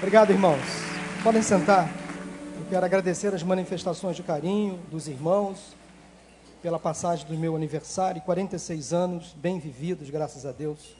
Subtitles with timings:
[0.00, 0.62] Obrigado, irmãos.
[1.22, 1.86] Podem sentar.
[2.58, 5.76] Eu quero agradecer as manifestações de carinho dos irmãos
[6.62, 10.96] pela passagem do meu aniversário, 46 anos bem vividos, graças a Deus.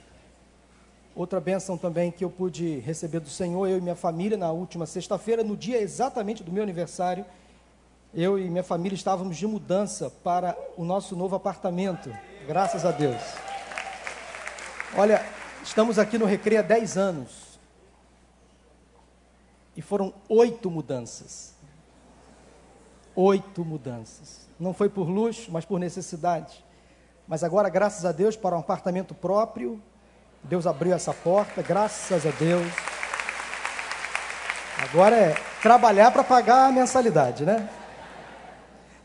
[1.16, 4.85] Outra bênção também que eu pude receber do Senhor, eu e minha família, na última
[4.85, 7.24] sexta-feira, no dia exatamente do meu aniversário,
[8.14, 12.14] eu e minha família estávamos de mudança para o nosso novo apartamento,
[12.46, 13.22] graças a Deus.
[14.94, 15.24] Olha,
[15.64, 17.49] estamos aqui no Recreio há 10 anos.
[19.77, 21.54] E foram oito mudanças.
[23.14, 24.48] Oito mudanças.
[24.58, 26.64] Não foi por luxo, mas por necessidade.
[27.26, 29.80] Mas agora, graças a Deus, para um apartamento próprio,
[30.42, 32.66] Deus abriu essa porta, graças a Deus.
[34.82, 37.68] Agora é trabalhar para pagar a mensalidade, né?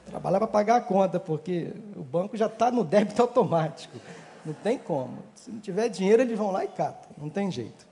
[0.05, 3.97] Trabalhar para pagar a conta, porque o banco já está no débito automático.
[4.45, 5.17] Não tem como.
[5.33, 7.09] Se não tiver dinheiro, eles vão lá e catam.
[7.17, 7.85] Não tem jeito.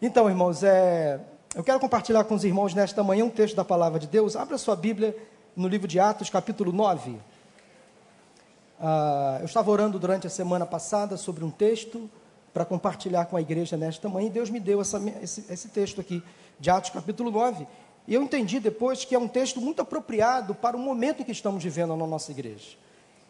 [0.00, 1.20] Então, irmãos, é,
[1.54, 4.36] eu quero compartilhar com os irmãos nesta manhã um texto da palavra de Deus.
[4.36, 5.14] Abra sua Bíblia
[5.54, 7.18] no livro de Atos, capítulo 9.
[8.80, 12.08] Ah, eu estava orando durante a semana passada sobre um texto
[12.54, 16.00] para compartilhar com a igreja nesta manhã, e Deus me deu essa, esse, esse texto
[16.00, 16.22] aqui,
[16.58, 17.66] de Atos, capítulo 9.
[18.08, 21.62] E eu entendi depois que é um texto muito apropriado para o momento que estamos
[21.62, 22.76] vivendo na nossa igreja.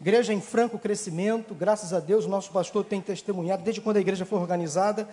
[0.00, 4.25] Igreja em franco crescimento, graças a Deus, nosso pastor tem testemunhado, desde quando a igreja
[4.25, 5.09] foi organizada,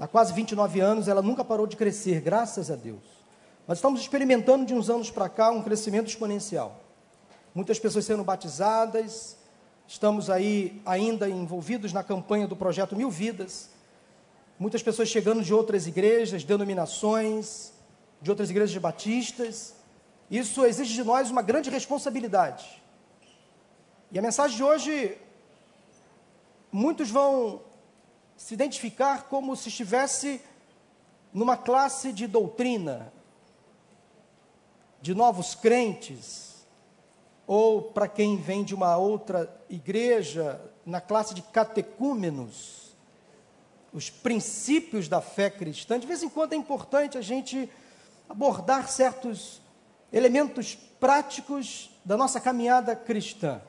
[0.00, 3.02] Há quase 29 anos, ela nunca parou de crescer, graças a Deus.
[3.66, 6.80] Nós estamos experimentando de uns anos para cá um crescimento exponencial.
[7.52, 9.36] Muitas pessoas sendo batizadas,
[9.88, 13.70] estamos aí ainda envolvidos na campanha do projeto Mil Vidas.
[14.56, 17.72] Muitas pessoas chegando de outras igrejas, denominações,
[18.22, 19.74] de outras igrejas batistas.
[20.30, 22.80] Isso exige de nós uma grande responsabilidade.
[24.12, 25.18] E a mensagem de hoje,
[26.70, 27.62] muitos vão
[28.38, 30.40] se identificar como se estivesse
[31.34, 33.12] numa classe de doutrina,
[35.02, 36.64] de novos crentes,
[37.48, 42.94] ou para quem vem de uma outra igreja, na classe de catecúmenos,
[43.92, 45.98] os princípios da fé cristã.
[45.98, 47.68] De vez em quando é importante a gente
[48.28, 49.60] abordar certos
[50.12, 53.60] elementos práticos da nossa caminhada cristã.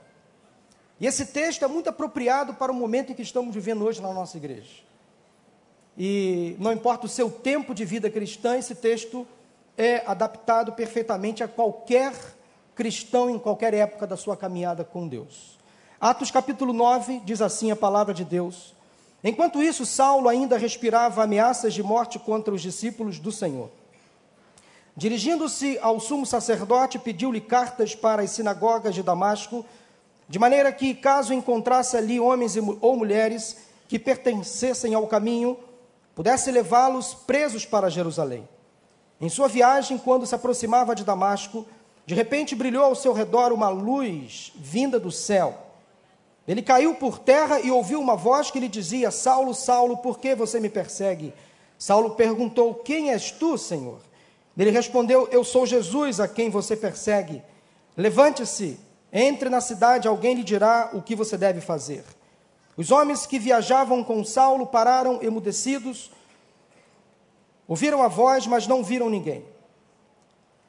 [0.99, 4.11] E esse texto é muito apropriado para o momento em que estamos vivendo hoje na
[4.11, 4.83] nossa igreja.
[5.97, 9.25] E não importa o seu tempo de vida cristã, esse texto
[9.77, 12.13] é adaptado perfeitamente a qualquer
[12.75, 15.57] cristão em qualquer época da sua caminhada com Deus.
[15.99, 18.73] Atos capítulo 9 diz assim a palavra de Deus:
[19.23, 23.69] Enquanto isso, Saulo ainda respirava ameaças de morte contra os discípulos do Senhor.
[24.95, 29.65] Dirigindo-se ao sumo sacerdote, pediu-lhe cartas para as sinagogas de Damasco
[30.29, 33.57] de maneira que, caso encontrasse ali homens ou mulheres
[33.87, 35.57] que pertencessem ao caminho,
[36.13, 38.47] pudesse levá-los presos para Jerusalém.
[39.19, 41.65] Em sua viagem, quando se aproximava de Damasco,
[42.05, 45.57] de repente brilhou ao seu redor uma luz vinda do céu.
[46.47, 50.35] Ele caiu por terra e ouviu uma voz que lhe dizia: Saulo, Saulo, por que
[50.35, 51.33] você me persegue?
[51.75, 53.99] Saulo perguntou: Quem és tu, Senhor?
[54.55, 57.41] Ele respondeu: Eu sou Jesus a quem você persegue.
[57.97, 58.79] Levante-se
[59.11, 62.03] entre na cidade, alguém lhe dirá o que você deve fazer.
[62.77, 66.11] Os homens que viajavam com Saulo pararam emudecidos,
[67.67, 69.43] ouviram a voz, mas não viram ninguém.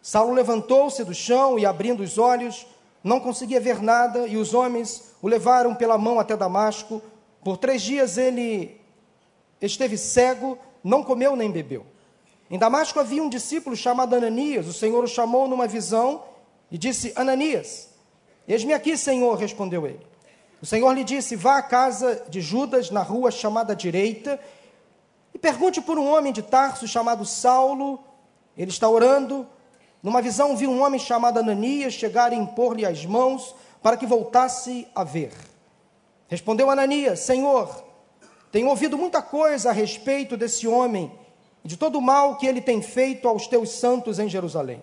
[0.02, 2.66] Saulo levantou-se do chão e, abrindo os olhos,
[3.04, 7.02] não conseguia ver nada, e os homens o levaram pela mão até Damasco.
[7.44, 8.80] Por três dias ele
[9.60, 11.84] esteve cego, não comeu nem bebeu.
[12.50, 14.66] Em Damasco havia um discípulo chamado Ananias.
[14.66, 16.24] O Senhor o chamou numa visão
[16.70, 17.89] e disse: Ananias.
[18.50, 20.04] Eis-me aqui, Senhor, respondeu ele.
[20.60, 24.40] O Senhor lhe disse: Vá à casa de Judas, na rua chamada direita,
[25.32, 28.02] e pergunte por um homem de Tarso chamado Saulo.
[28.58, 29.46] Ele está orando.
[30.02, 34.88] Numa visão, viu um homem chamado Ananias chegar e impor-lhe as mãos para que voltasse
[34.96, 35.30] a ver.
[36.26, 37.84] Respondeu Ananias: Senhor,
[38.50, 41.12] tenho ouvido muita coisa a respeito desse homem
[41.64, 44.82] e de todo o mal que ele tem feito aos teus santos em Jerusalém.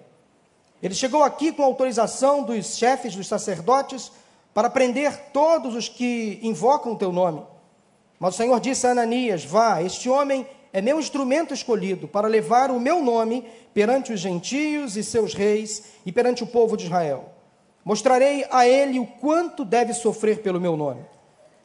[0.82, 4.12] Ele chegou aqui com autorização dos chefes dos sacerdotes
[4.54, 7.44] para prender todos os que invocam o teu nome.
[8.20, 12.70] Mas o Senhor disse a Ananias: Vá, este homem é meu instrumento escolhido para levar
[12.70, 17.26] o meu nome perante os gentios e seus reis e perante o povo de Israel.
[17.84, 21.06] Mostrarei a ele o quanto deve sofrer pelo meu nome.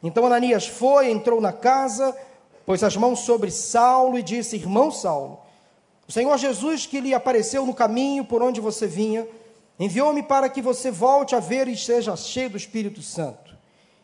[0.01, 2.15] Então Ananias foi, entrou na casa,
[2.65, 5.39] pôs as mãos sobre Saulo e disse: Irmão Saulo,
[6.07, 9.27] o Senhor Jesus, que lhe apareceu no caminho por onde você vinha,
[9.79, 13.55] enviou-me para que você volte a ver e seja cheio do Espírito Santo.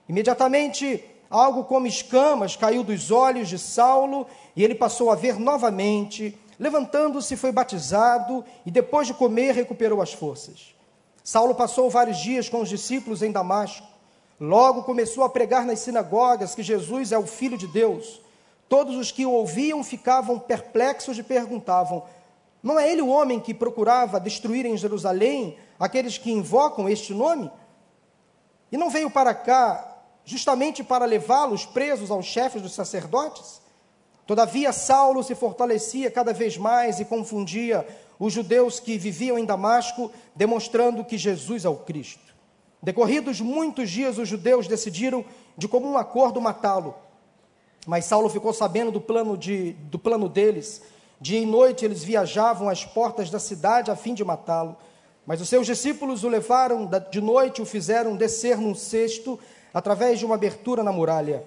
[0.08, 4.26] Imediatamente, algo como escamas caiu dos olhos de Saulo
[4.56, 6.38] e ele passou a ver novamente.
[6.58, 10.74] Levantando-se, foi batizado e, depois de comer, recuperou as forças.
[11.24, 13.86] Saulo passou vários dias com os discípulos em Damasco.
[14.40, 18.22] Logo começou a pregar nas sinagogas que Jesus é o Filho de Deus.
[18.70, 22.04] Todos os que o ouviam ficavam perplexos e perguntavam:
[22.62, 27.52] Não é ele o homem que procurava destruir em Jerusalém aqueles que invocam este nome?
[28.72, 33.60] E não veio para cá justamente para levá-los presos aos chefes dos sacerdotes?
[34.28, 37.88] Todavia, Saulo se fortalecia cada vez mais e confundia
[38.20, 42.36] os judeus que viviam em Damasco, demonstrando que Jesus é o Cristo.
[42.84, 45.26] Decorridos muitos dias, os judeus decidiram
[45.58, 46.94] de comum acordo matá-lo.
[47.86, 50.82] Mas Saulo ficou sabendo do plano, de, do plano deles.
[51.20, 54.76] Dia e noite eles viajavam às portas da cidade a fim de matá-lo.
[55.26, 59.40] Mas os seus discípulos o levaram de noite, o fizeram descer num cesto
[59.74, 61.44] através de uma abertura na muralha.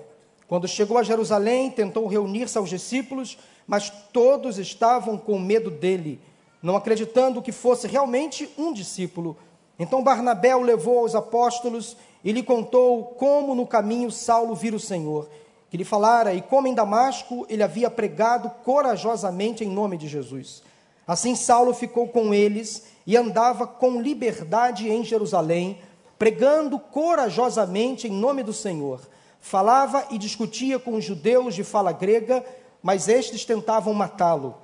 [0.46, 6.20] Quando chegou a Jerusalém, tentou reunir-se aos discípulos, mas todos estavam com medo dele,
[6.62, 9.36] não acreditando que fosse realmente um discípulo.
[9.78, 14.80] Então Barnabé o levou aos apóstolos e lhe contou como no caminho Saulo vira o
[14.80, 15.28] Senhor,
[15.72, 20.62] que lhe falara e como em Damasco ele havia pregado corajosamente em nome de Jesus.
[21.08, 25.80] Assim Saulo ficou com eles e andava com liberdade em Jerusalém,
[26.16, 29.00] pregando corajosamente em nome do Senhor
[29.44, 32.44] Falava e discutia com os judeus de fala grega,
[32.80, 34.54] mas estes tentavam matá-lo.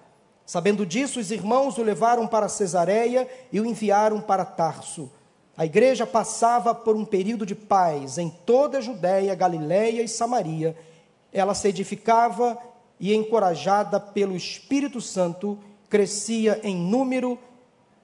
[0.47, 5.11] Sabendo disso, os irmãos o levaram para Cesareia e o enviaram para Tarso.
[5.57, 10.77] A igreja passava por um período de paz em toda a Judéia, Galiléia e Samaria.
[11.33, 12.59] Ela se edificava
[12.99, 15.59] e, encorajada pelo Espírito Santo,
[15.89, 17.39] crescia em número,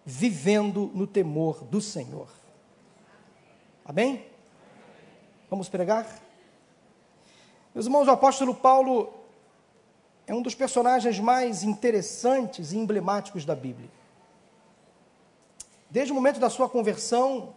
[0.04, 2.28] vivendo no temor do Senhor.
[3.84, 4.26] Amém?
[5.50, 6.06] Vamos pregar?
[7.74, 9.12] Meus irmãos, o apóstolo Paulo
[10.26, 13.90] é um dos personagens mais interessantes e emblemáticos da Bíblia.
[15.90, 17.54] Desde o momento da sua conversão,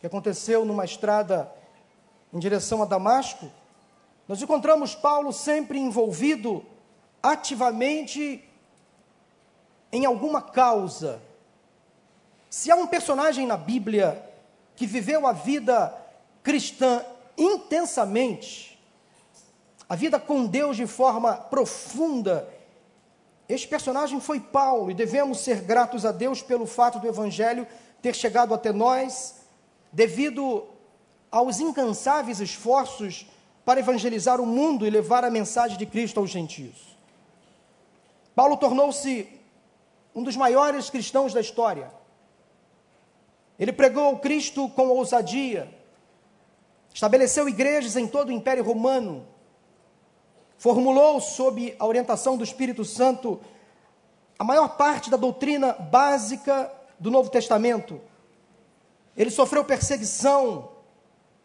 [0.00, 1.52] que aconteceu numa estrada
[2.32, 3.50] em direção a Damasco,
[4.30, 6.64] nós encontramos Paulo sempre envolvido
[7.20, 8.48] ativamente
[9.90, 11.20] em alguma causa.
[12.48, 14.24] Se há um personagem na Bíblia
[14.76, 15.92] que viveu a vida
[16.44, 17.04] cristã
[17.36, 18.80] intensamente,
[19.88, 22.48] a vida com Deus de forma profunda.
[23.48, 27.66] Este personagem foi Paulo e devemos ser gratos a Deus pelo fato do Evangelho
[28.00, 29.40] ter chegado até nós,
[29.90, 30.68] devido
[31.32, 33.26] aos incansáveis esforços
[33.70, 36.98] para evangelizar o mundo e levar a mensagem de Cristo aos gentios.
[38.34, 39.28] Paulo tornou-se
[40.12, 41.88] um dos maiores cristãos da história.
[43.56, 45.72] Ele pregou Cristo com ousadia,
[46.92, 49.24] estabeleceu igrejas em todo o Império Romano,
[50.58, 53.40] formulou, sob a orientação do Espírito Santo,
[54.36, 58.00] a maior parte da doutrina básica do Novo Testamento.
[59.16, 60.72] Ele sofreu perseguição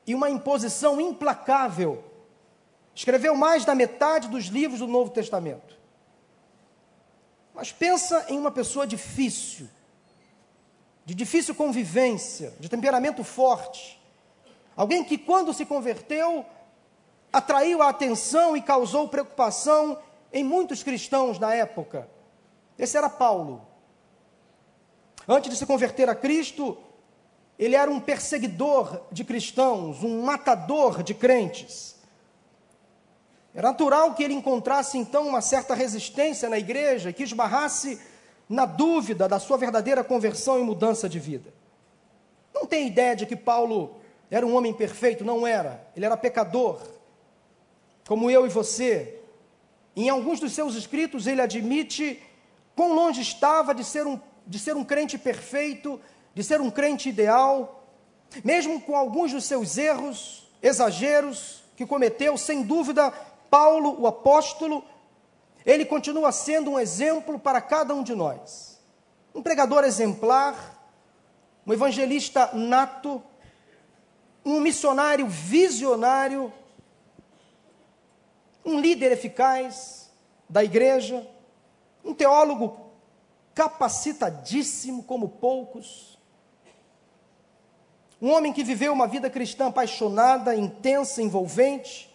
[0.08, 2.15] e uma imposição implacável.
[2.96, 5.78] Escreveu mais da metade dos livros do Novo Testamento.
[7.54, 9.68] Mas pensa em uma pessoa difícil,
[11.06, 14.02] de difícil convivência, de temperamento forte.
[14.78, 16.46] Alguém que, quando se converteu,
[17.32, 20.00] atraiu a atenção e causou preocupação
[20.32, 22.10] em muitos cristãos na época.
[22.80, 23.66] Esse era Paulo.
[25.28, 26.78] Antes de se converter a Cristo,
[27.58, 31.95] ele era um perseguidor de cristãos, um matador de crentes.
[33.56, 38.00] Era natural que ele encontrasse então uma certa resistência na igreja, que esbarrasse
[38.50, 41.54] na dúvida da sua verdadeira conversão e mudança de vida.
[42.54, 43.96] Não tem ideia de que Paulo
[44.30, 45.88] era um homem perfeito, não era.
[45.96, 46.82] Ele era pecador
[48.08, 49.20] como eu e você,
[49.96, 52.22] em alguns dos seus escritos ele admite
[52.76, 56.00] quão longe estava de ser um, de ser um crente perfeito,
[56.34, 57.84] de ser um crente ideal,
[58.44, 63.12] mesmo com alguns dos seus erros, exageros que cometeu, sem dúvida,
[63.56, 64.84] Paulo, o apóstolo,
[65.66, 68.82] ele continua sendo um exemplo para cada um de nós.
[69.34, 70.86] Um pregador exemplar,
[71.66, 73.24] um evangelista nato,
[74.44, 76.52] um missionário visionário,
[78.66, 80.12] um líder eficaz
[80.50, 81.26] da igreja,
[82.04, 82.92] um teólogo
[83.54, 86.20] capacitadíssimo como poucos,
[88.22, 92.14] um homem que viveu uma vida cristã apaixonada, intensa, envolvente.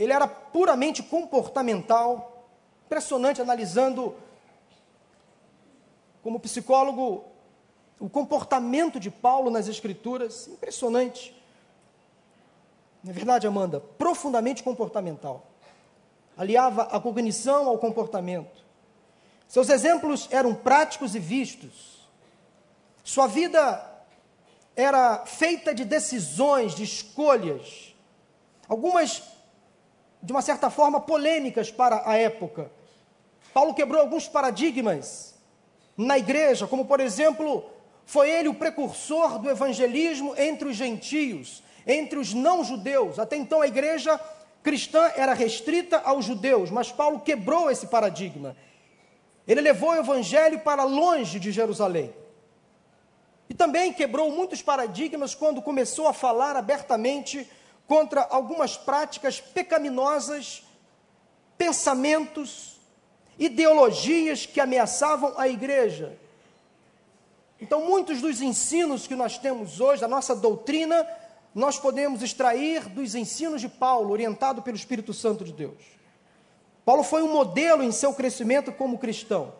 [0.00, 2.48] Ele era puramente comportamental,
[2.86, 4.16] impressionante analisando
[6.22, 7.24] como psicólogo
[7.98, 11.36] o comportamento de Paulo nas escrituras, impressionante.
[13.04, 13.78] Não é verdade, Amanda?
[13.78, 15.44] Profundamente comportamental.
[16.34, 18.64] Aliava a cognição ao comportamento.
[19.46, 22.08] Seus exemplos eram práticos e vistos.
[23.04, 23.86] Sua vida
[24.74, 27.94] era feita de decisões, de escolhas,
[28.66, 29.39] algumas
[30.22, 32.70] de uma certa forma polêmicas para a época.
[33.52, 35.34] Paulo quebrou alguns paradigmas
[35.96, 37.64] na igreja, como por exemplo,
[38.04, 43.18] foi ele o precursor do evangelismo entre os gentios, entre os não-judeus.
[43.18, 44.20] Até então a igreja
[44.62, 48.56] cristã era restrita aos judeus, mas Paulo quebrou esse paradigma.
[49.46, 52.14] Ele levou o evangelho para longe de Jerusalém.
[53.48, 57.48] E também quebrou muitos paradigmas quando começou a falar abertamente
[57.90, 60.62] contra algumas práticas pecaminosas,
[61.58, 62.78] pensamentos,
[63.36, 66.16] ideologias que ameaçavam a igreja.
[67.60, 71.04] Então, muitos dos ensinos que nós temos hoje, da nossa doutrina,
[71.52, 75.82] nós podemos extrair dos ensinos de Paulo, orientado pelo Espírito Santo de Deus.
[76.84, 79.52] Paulo foi um modelo em seu crescimento como cristão.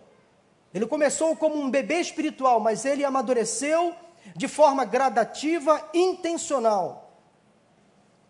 [0.72, 3.92] Ele começou como um bebê espiritual, mas ele amadureceu
[4.36, 6.99] de forma gradativa, intencional.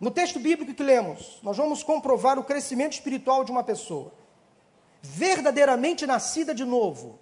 [0.00, 4.12] No texto bíblico que lemos, nós vamos comprovar o crescimento espiritual de uma pessoa,
[5.02, 7.18] verdadeiramente nascida de novo,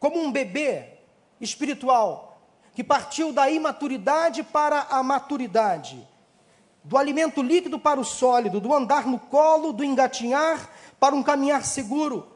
[0.00, 0.98] como um bebê
[1.40, 2.42] espiritual,
[2.74, 6.04] que partiu da imaturidade para a maturidade,
[6.82, 10.68] do alimento líquido para o sólido, do andar no colo, do engatinhar
[10.98, 12.32] para um caminhar seguro.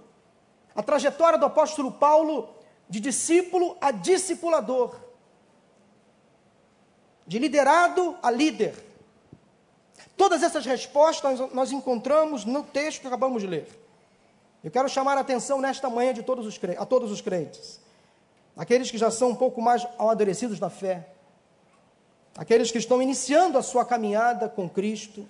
[0.76, 2.54] A trajetória do apóstolo Paulo
[2.88, 4.96] de discípulo a discipulador,
[7.26, 8.87] de liderado a líder.
[10.18, 13.68] Todas essas respostas nós encontramos no texto que acabamos de ler.
[14.64, 17.80] Eu quero chamar a atenção nesta manhã de todos os a todos os crentes,
[18.56, 21.06] aqueles que já são um pouco mais amadurecidos na fé,
[22.36, 25.24] aqueles que estão iniciando a sua caminhada com Cristo,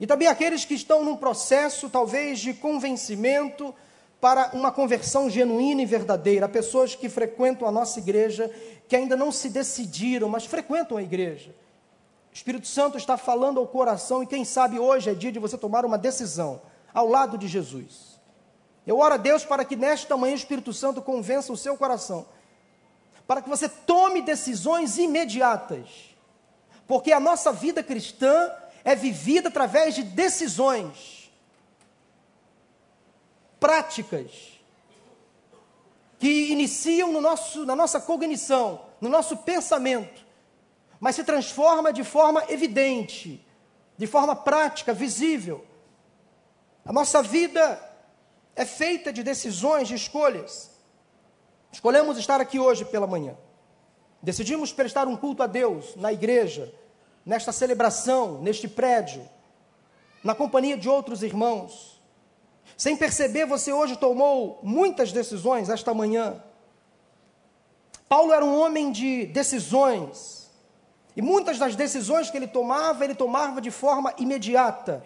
[0.00, 3.72] e também aqueles que estão num processo, talvez, de convencimento
[4.20, 6.48] para uma conversão genuína e verdadeira.
[6.48, 8.50] Pessoas que frequentam a nossa igreja
[8.88, 11.54] que ainda não se decidiram, mas frequentam a igreja.
[12.34, 15.56] O Espírito Santo está falando ao coração e quem sabe hoje é dia de você
[15.56, 16.60] tomar uma decisão
[16.92, 18.18] ao lado de Jesus.
[18.84, 22.26] Eu oro a Deus para que nesta manhã o Espírito Santo convença o seu coração,
[23.24, 25.86] para que você tome decisões imediatas,
[26.88, 28.50] porque a nossa vida cristã
[28.82, 31.30] é vivida através de decisões
[33.60, 34.58] práticas
[36.18, 40.23] que iniciam no nosso, na nossa cognição, no nosso pensamento,
[41.00, 43.44] mas se transforma de forma evidente,
[43.96, 45.64] de forma prática, visível.
[46.84, 47.80] A nossa vida
[48.56, 50.70] é feita de decisões, de escolhas.
[51.72, 53.36] Escolhemos estar aqui hoje pela manhã.
[54.22, 56.72] Decidimos prestar um culto a Deus na igreja,
[57.26, 59.28] nesta celebração, neste prédio,
[60.22, 62.00] na companhia de outros irmãos.
[62.76, 66.42] Sem perceber, você hoje tomou muitas decisões esta manhã.
[68.08, 70.33] Paulo era um homem de decisões.
[71.16, 75.04] E muitas das decisões que ele tomava, ele tomava de forma imediata,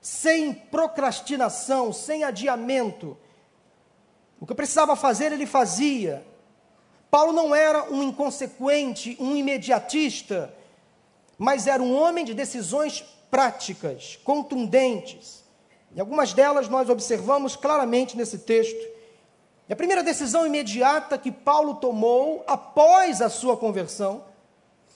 [0.00, 3.16] sem procrastinação, sem adiamento.
[4.40, 6.24] O que precisava fazer, ele fazia.
[7.10, 10.54] Paulo não era um inconsequente, um imediatista,
[11.36, 15.44] mas era um homem de decisões práticas, contundentes.
[15.94, 18.98] E algumas delas nós observamos claramente nesse texto.
[19.68, 24.24] E a primeira decisão imediata que Paulo tomou após a sua conversão.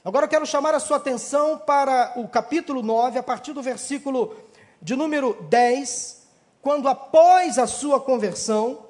[0.05, 4.37] Agora eu quero chamar a sua atenção para o capítulo 9, a partir do versículo
[4.81, 6.27] de número 10,
[6.61, 8.87] quando após a sua conversão,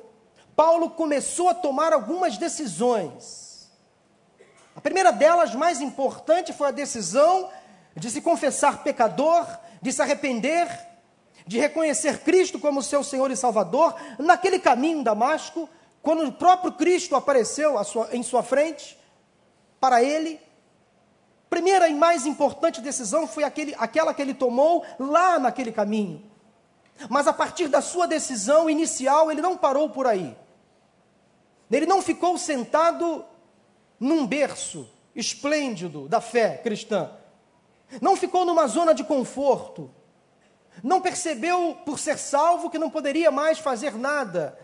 [0.57, 3.71] Paulo começou a tomar algumas decisões.
[4.75, 7.51] A primeira delas, mais importante, foi a decisão
[7.95, 9.47] de se confessar pecador,
[9.83, 10.69] de se arrepender
[11.47, 15.69] de reconhecer Cristo como seu Senhor e Salvador, naquele caminho em Damasco,
[16.01, 18.99] quando o próprio Cristo apareceu sua, em sua frente,
[19.81, 20.41] para ele,
[21.53, 26.25] primeira e mais importante decisão foi aquele, aquela que ele tomou lá naquele caminho.
[27.11, 30.35] Mas a partir da sua decisão inicial, ele não parou por aí.
[31.71, 33.23] Ele não ficou sentado
[34.01, 37.11] num berço esplêndido da fé cristã.
[38.01, 39.91] Não ficou numa zona de conforto
[40.83, 44.59] não percebeu, por ser salvo, que não poderia mais fazer nada.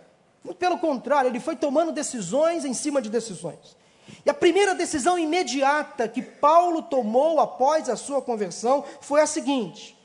[0.59, 3.77] Pelo contrário, ele foi tomando decisões em cima de decisões.
[4.25, 9.99] E a primeira decisão imediata que Paulo tomou após a sua conversão foi a seguinte: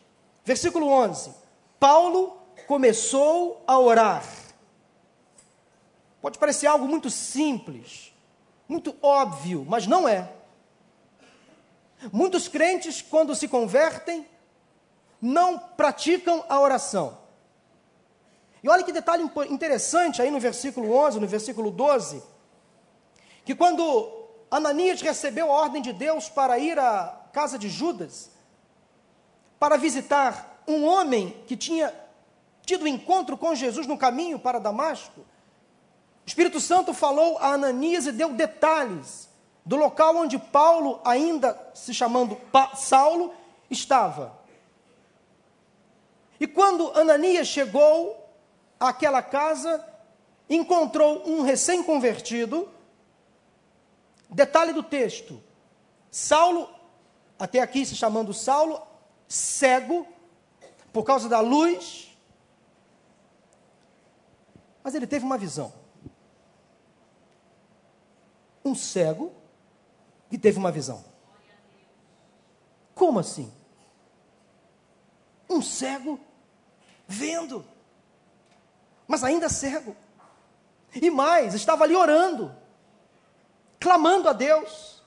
[0.43, 1.31] versículo 11.
[1.79, 4.23] Paulo começou a orar.
[6.21, 8.13] Pode parecer algo muito simples,
[8.67, 10.31] muito óbvio, mas não é.
[12.11, 14.25] Muitos crentes, quando se convertem,
[15.21, 17.17] não praticam a oração.
[18.63, 22.23] E olha que detalhe interessante aí no versículo 11, no versículo 12,
[23.45, 28.31] que quando Ananias recebeu a ordem de Deus para ir à casa de Judas,
[29.59, 31.93] para visitar um homem que tinha
[32.65, 38.11] tido encontro com Jesus no caminho para Damasco, o Espírito Santo falou a Ananias e
[38.11, 39.29] deu detalhes
[39.65, 42.37] do local onde Paulo, ainda se chamando
[42.75, 43.33] Saulo,
[43.69, 44.37] estava.
[46.39, 48.29] E quando Ananias chegou
[48.79, 49.85] àquela casa,
[50.49, 52.69] encontrou um recém-convertido.
[54.29, 55.41] Detalhe do texto:
[56.09, 56.69] Saulo,
[57.37, 58.81] até aqui se chamando Saulo,
[59.27, 60.07] cego,
[60.91, 62.15] por causa da luz,
[64.83, 65.73] mas ele teve uma visão.
[68.65, 69.33] Um cego
[70.29, 71.03] que teve uma visão.
[72.93, 73.51] Como assim?
[75.49, 76.19] Um cego
[77.07, 77.65] vendo,
[79.07, 79.95] mas ainda cego.
[80.93, 82.55] E mais, estava ali orando,
[83.83, 85.03] clamando a Deus.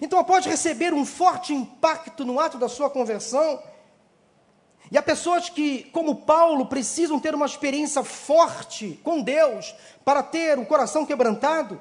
[0.00, 3.62] Então, após receber um forte impacto no ato da sua conversão,
[4.90, 10.58] e há pessoas que, como Paulo, precisam ter uma experiência forte com Deus para ter
[10.58, 11.80] o coração quebrantado.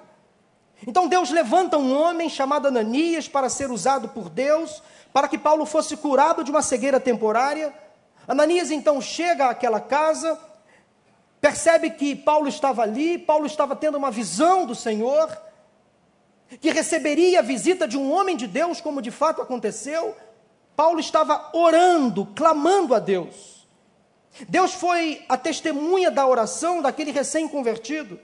[0.85, 4.83] Então Deus levanta um homem chamado Ananias para ser usado por Deus,
[5.13, 7.73] para que Paulo fosse curado de uma cegueira temporária.
[8.27, 10.37] Ananias então chega àquela casa,
[11.39, 15.29] percebe que Paulo estava ali, Paulo estava tendo uma visão do Senhor,
[16.59, 20.15] que receberia a visita de um homem de Deus, como de fato aconteceu.
[20.75, 23.67] Paulo estava orando, clamando a Deus.
[24.49, 28.19] Deus foi a testemunha da oração daquele recém-convertido.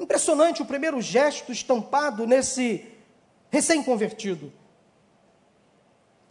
[0.00, 2.86] Impressionante o primeiro gesto estampado nesse
[3.50, 4.52] recém-convertido.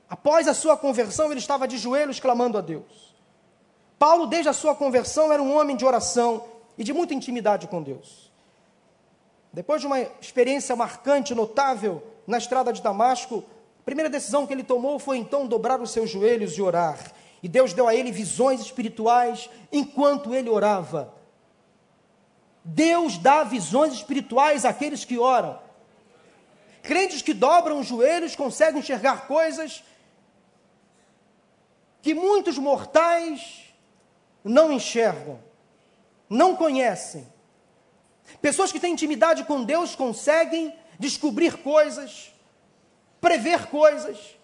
[0.10, 3.16] Após a sua conversão, ele estava de joelhos clamando a Deus.
[3.98, 6.46] Paulo, desde a sua conversão, era um homem de oração
[6.78, 8.31] e de muita intimidade com Deus.
[9.54, 13.44] Depois de uma experiência marcante, notável, na estrada de Damasco,
[13.80, 17.12] a primeira decisão que ele tomou foi então dobrar os seus joelhos e orar.
[17.44, 21.14] E Deus deu a ele visões espirituais enquanto ele orava.
[22.64, 25.60] Deus dá visões espirituais àqueles que oram.
[26.84, 29.84] Crentes que dobram os joelhos conseguem enxergar coisas
[32.02, 33.74] que muitos mortais
[34.44, 35.40] não enxergam,
[36.30, 37.31] não conhecem.
[38.42, 42.32] Pessoas que têm intimidade com Deus conseguem descobrir coisas
[43.22, 44.36] prever coisas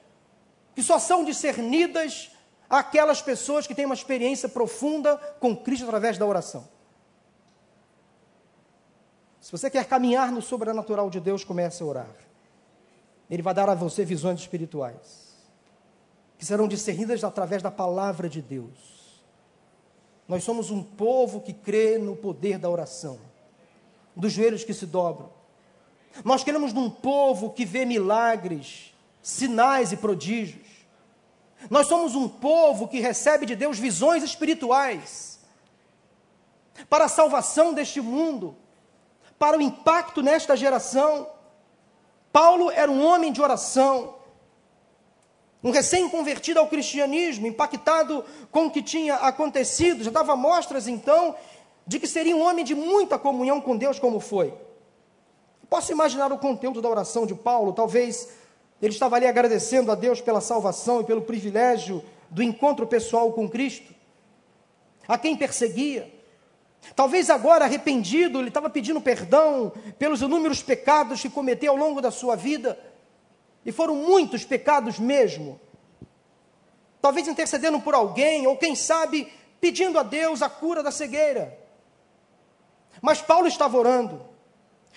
[0.76, 2.30] que só são discernidas
[2.70, 6.68] àquelas pessoas que têm uma experiência profunda com Cristo através da oração.
[9.42, 12.16] Se você quer caminhar no sobrenatural de Deus, comece a orar.
[13.30, 15.36] Ele vai dar a você visões espirituais,
[16.38, 19.24] que serão discernidas através da palavra de Deus.
[20.28, 23.18] Nós somos um povo que crê no poder da oração,
[24.20, 25.30] dos joelhos que se dobram,
[26.24, 30.66] nós queremos num povo que vê milagres, sinais e prodígios.
[31.70, 35.40] Nós somos um povo que recebe de Deus visões espirituais
[36.90, 38.56] para a salvação deste mundo,
[39.38, 41.28] para o impacto nesta geração.
[42.32, 44.16] Paulo era um homem de oração,
[45.64, 51.36] um recém-convertido ao cristianismo, impactado com o que tinha acontecido, já dava mostras então
[51.88, 54.54] de que seria um homem de muita comunhão com Deus, como foi.
[55.70, 58.30] Posso imaginar o conteúdo da oração de Paulo, talvez
[58.82, 63.50] ele estava ali agradecendo a Deus pela salvação e pelo privilégio do encontro pessoal com
[63.50, 63.96] Cristo,
[65.08, 66.14] a quem perseguia.
[66.96, 72.12] Talvez agora arrependido, ele estava pedindo perdão pelos inúmeros pecados que cometeu ao longo da
[72.12, 72.78] sua vida,
[73.66, 75.60] e foram muitos pecados mesmo.
[77.02, 81.67] Talvez intercedendo por alguém, ou quem sabe, pedindo a Deus a cura da cegueira.
[83.02, 84.22] Mas Paulo estava orando.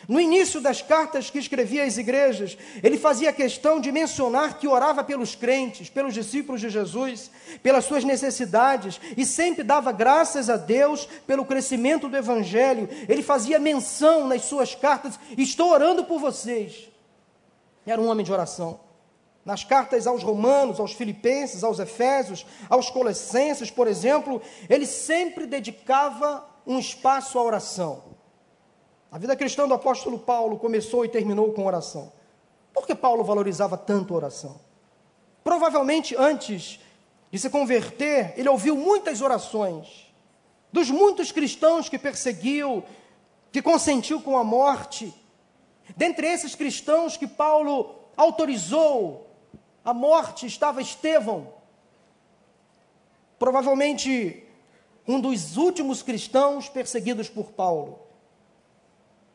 [0.08, 5.04] No início das cartas que escrevia às igrejas, ele fazia questão de mencionar que orava
[5.04, 7.30] pelos crentes, pelos discípulos de Jesus,
[7.62, 12.88] pelas suas necessidades, e sempre dava graças a Deus pelo crescimento do Evangelho.
[13.08, 16.88] Ele fazia menção nas suas cartas: Estou orando por vocês.
[17.84, 18.80] Era um homem de oração.
[19.44, 26.49] Nas cartas aos Romanos, aos Filipenses, aos Efésios, aos Colossenses, por exemplo, ele sempre dedicava
[26.66, 28.03] um espaço à oração.
[29.11, 32.12] A vida cristã do apóstolo Paulo começou e terminou com oração.
[32.73, 34.61] Por que Paulo valorizava tanto a oração?
[35.42, 36.81] Provavelmente antes
[37.31, 40.12] de se converter, ele ouviu muitas orações
[40.73, 42.85] dos muitos cristãos que perseguiu,
[43.51, 45.12] que consentiu com a morte.
[45.96, 49.31] Dentre esses cristãos que Paulo autorizou
[49.85, 51.53] a morte estava Estevão.
[53.38, 54.46] Provavelmente
[55.11, 57.99] um dos últimos cristãos perseguidos por Paulo.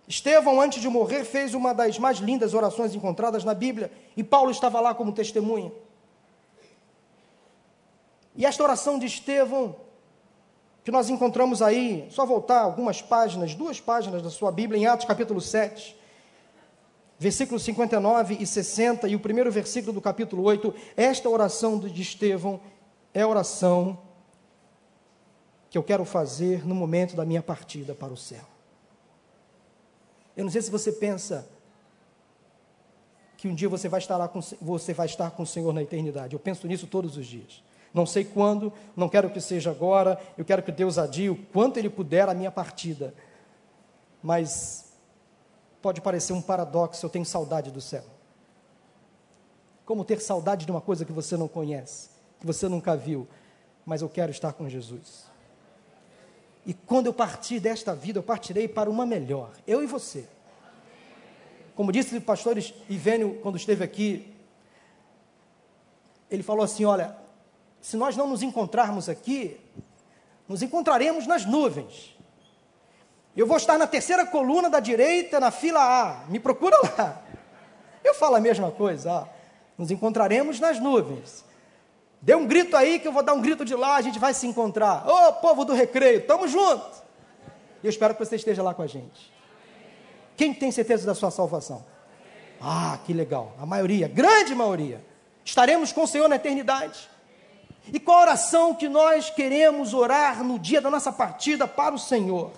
[0.07, 4.51] Estevão, antes de morrer, fez uma das mais lindas orações encontradas na Bíblia, e Paulo
[4.51, 5.71] estava lá como testemunha.
[8.35, 9.75] E esta oração de Estevão,
[10.83, 15.05] que nós encontramos aí, só voltar algumas páginas, duas páginas da sua Bíblia, em Atos
[15.05, 15.97] capítulo 7,
[17.17, 22.59] versículos 59 e 60, e o primeiro versículo do capítulo 8, esta oração de Estevão
[23.13, 24.04] é a oração
[25.75, 28.45] que eu quero fazer no momento da minha partida para o céu.
[30.33, 31.45] Eu não sei se você pensa
[33.35, 35.83] que um dia você vai estar lá com, você vai estar com o Senhor na
[35.83, 36.33] eternidade.
[36.33, 37.61] Eu penso nisso todos os dias.
[37.93, 41.75] Não sei quando, não quero que seja agora, eu quero que Deus adie o quanto
[41.75, 43.13] Ele puder a minha partida.
[44.23, 44.93] Mas
[45.81, 48.05] pode parecer um paradoxo, eu tenho saudade do céu.
[49.85, 53.27] Como ter saudade de uma coisa que você não conhece, que você nunca viu,
[53.85, 55.34] mas eu quero estar com Jesus.
[56.65, 60.27] E quando eu partir desta vida, eu partirei para uma melhor, eu e você.
[61.75, 62.57] Como disse o pastor
[62.89, 64.33] Ivênio quando esteve aqui,
[66.31, 67.15] ele falou assim: Olha,
[67.79, 69.59] se nós não nos encontrarmos aqui,
[70.47, 72.15] nos encontraremos nas nuvens.
[73.37, 76.25] Eu vou estar na terceira coluna da direita, na fila A.
[76.27, 77.21] Me procura lá.
[78.03, 79.11] Eu falo a mesma coisa.
[79.11, 79.27] Ó.
[79.77, 81.44] Nos encontraremos nas nuvens.
[82.21, 84.33] Dê um grito aí que eu vou dar um grito de lá, a gente vai
[84.33, 85.07] se encontrar.
[85.07, 87.03] Ô povo do recreio, tamo junto.
[87.83, 89.31] E eu espero que você esteja lá com a gente.
[90.35, 91.85] Quem tem certeza da sua salvação?
[92.59, 93.53] Ah, que legal.
[93.59, 95.03] A maioria, grande maioria.
[95.43, 97.07] Estaremos com o Senhor na eternidade.
[97.93, 101.99] E qual a oração que nós queremos orar no dia da nossa partida para o
[101.99, 102.51] Senhor?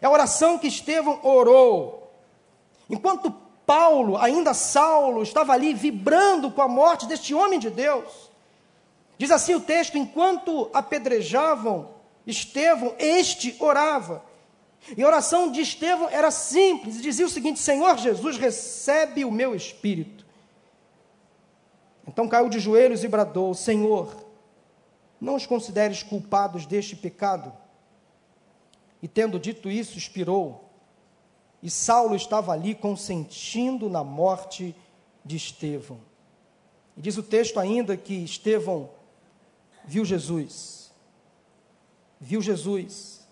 [0.00, 2.12] É a oração que Estevão orou.
[2.88, 3.30] Enquanto
[3.66, 8.27] Paulo, ainda Saulo, estava ali vibrando com a morte deste homem de Deus.
[9.18, 14.22] Diz assim o texto: enquanto apedrejavam Estevão, este orava.
[14.96, 19.54] E a oração de Estevão era simples, dizia o seguinte: Senhor Jesus, recebe o meu
[19.54, 20.26] espírito.
[22.06, 24.14] Então caiu de joelhos e bradou: Senhor,
[25.20, 27.52] não os consideres culpados deste pecado.
[29.02, 30.68] E tendo dito isso, expirou.
[31.62, 34.76] E Saulo estava ali consentindo na morte
[35.24, 35.98] de Estevão.
[36.96, 38.90] E diz o texto ainda que Estevão
[39.88, 40.92] viu Jesus.
[42.20, 43.26] Viu Jesus.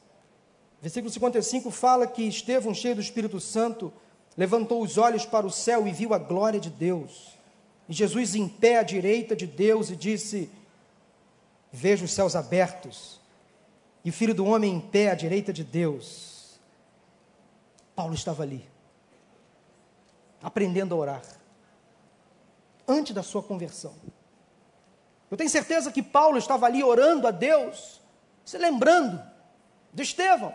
[0.81, 3.93] Versículo 55 fala que Estevão, cheio do Espírito Santo,
[4.37, 7.37] levantou os olhos para o céu e viu a glória de Deus.
[7.89, 10.51] E Jesus em pé à direita de Deus e disse:
[11.71, 13.21] Vejo os céus abertos
[14.03, 16.59] e o filho do homem em pé à direita de Deus.
[17.95, 18.67] Paulo estava ali,
[20.43, 21.23] aprendendo a orar,
[22.87, 23.95] antes da sua conversão.
[25.31, 28.01] Eu tenho certeza que Paulo estava ali orando a Deus,
[28.45, 29.21] se lembrando
[29.93, 30.55] de Estevão.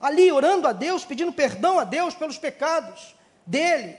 [0.00, 3.14] Ali orando a Deus, pedindo perdão a Deus pelos pecados
[3.46, 3.96] dele.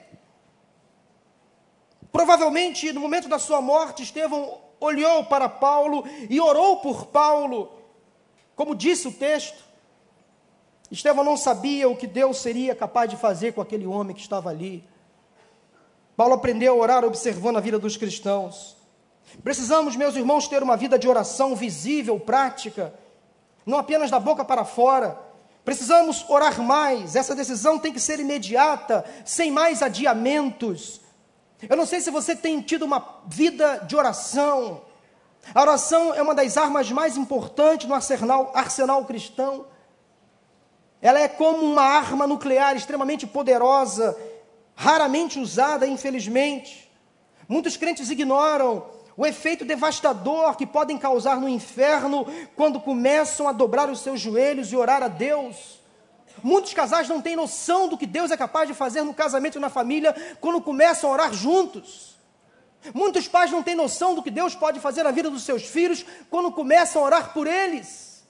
[2.12, 7.72] Provavelmente no momento da sua morte, Estevão olhou para Paulo e orou por Paulo,
[8.56, 9.64] como disse o texto.
[10.90, 14.50] Estevão não sabia o que Deus seria capaz de fazer com aquele homem que estava
[14.50, 14.84] ali.
[16.18, 18.79] Paulo aprendeu a orar observando a vida dos cristãos.
[19.44, 22.94] Precisamos, meus irmãos, ter uma vida de oração visível, prática,
[23.66, 25.18] não apenas da boca para fora.
[25.64, 31.02] Precisamos orar mais, essa decisão tem que ser imediata, sem mais adiamentos.
[31.68, 34.82] Eu não sei se você tem tido uma vida de oração.
[35.54, 39.66] A oração é uma das armas mais importantes no arsenal, arsenal cristão.
[41.02, 44.18] Ela é como uma arma nuclear extremamente poderosa,
[44.76, 46.90] raramente usada, infelizmente.
[47.48, 48.86] Muitos crentes ignoram
[49.20, 54.72] o efeito devastador que podem causar no inferno quando começam a dobrar os seus joelhos
[54.72, 55.78] e orar a Deus.
[56.42, 59.60] Muitos casais não têm noção do que Deus é capaz de fazer no casamento e
[59.60, 62.18] na família quando começam a orar juntos.
[62.94, 66.06] Muitos pais não têm noção do que Deus pode fazer na vida dos seus filhos
[66.30, 68.24] quando começam a orar por eles.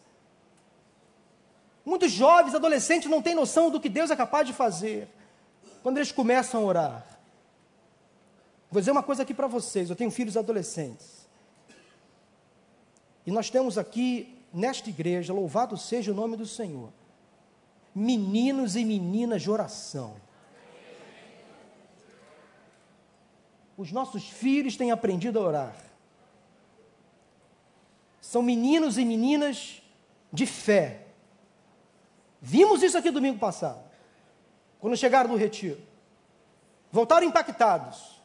[1.85, 5.07] Muitos jovens, adolescentes não têm noção do que Deus é capaz de fazer
[5.83, 7.18] quando eles começam a orar.
[8.71, 11.27] Vou dizer uma coisa aqui para vocês: eu tenho filhos adolescentes.
[13.25, 16.91] E nós temos aqui, nesta igreja, louvado seja o nome do Senhor,
[17.93, 20.15] meninos e meninas de oração.
[23.77, 25.75] Os nossos filhos têm aprendido a orar.
[28.19, 29.81] São meninos e meninas
[30.31, 31.07] de fé.
[32.41, 33.81] Vimos isso aqui domingo passado,
[34.79, 35.79] quando chegaram do retiro.
[36.91, 38.18] Voltaram impactados.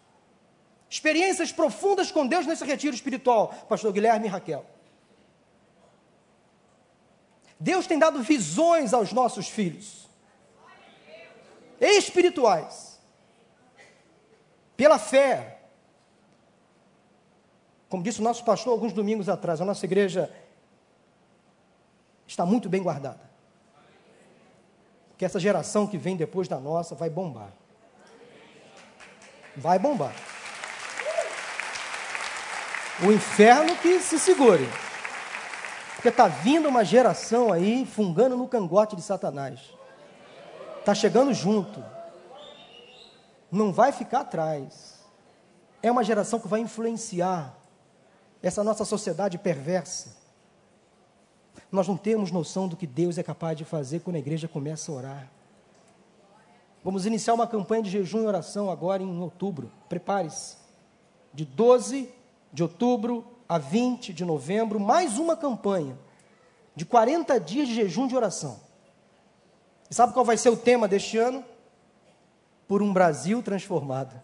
[0.94, 4.64] Experiências profundas com Deus nesse retiro espiritual, pastor Guilherme e Raquel.
[7.58, 10.08] Deus tem dado visões aos nossos filhos,
[11.80, 13.00] espirituais,
[14.76, 15.62] pela fé.
[17.88, 20.32] Como disse o nosso pastor alguns domingos atrás, a nossa igreja
[22.24, 23.28] está muito bem guardada.
[25.18, 27.50] Que essa geração que vem depois da nossa vai bombar.
[29.56, 30.33] Vai bombar.
[33.02, 34.68] O inferno que se segure.
[35.94, 39.60] Porque está vindo uma geração aí fungando no cangote de Satanás.
[40.78, 41.82] Está chegando junto.
[43.50, 45.00] Não vai ficar atrás.
[45.82, 47.54] É uma geração que vai influenciar
[48.42, 50.16] essa nossa sociedade perversa.
[51.72, 54.92] Nós não temos noção do que Deus é capaz de fazer quando a igreja começa
[54.92, 55.30] a orar.
[56.84, 59.72] Vamos iniciar uma campanha de jejum e oração agora em outubro.
[59.88, 60.58] Prepare-se.
[61.32, 62.12] De 12
[62.54, 65.98] de outubro a 20 de novembro, mais uma campanha
[66.74, 68.60] de 40 dias de jejum de oração.
[69.90, 71.44] E sabe qual vai ser o tema deste ano?
[72.68, 74.22] Por um Brasil transformado.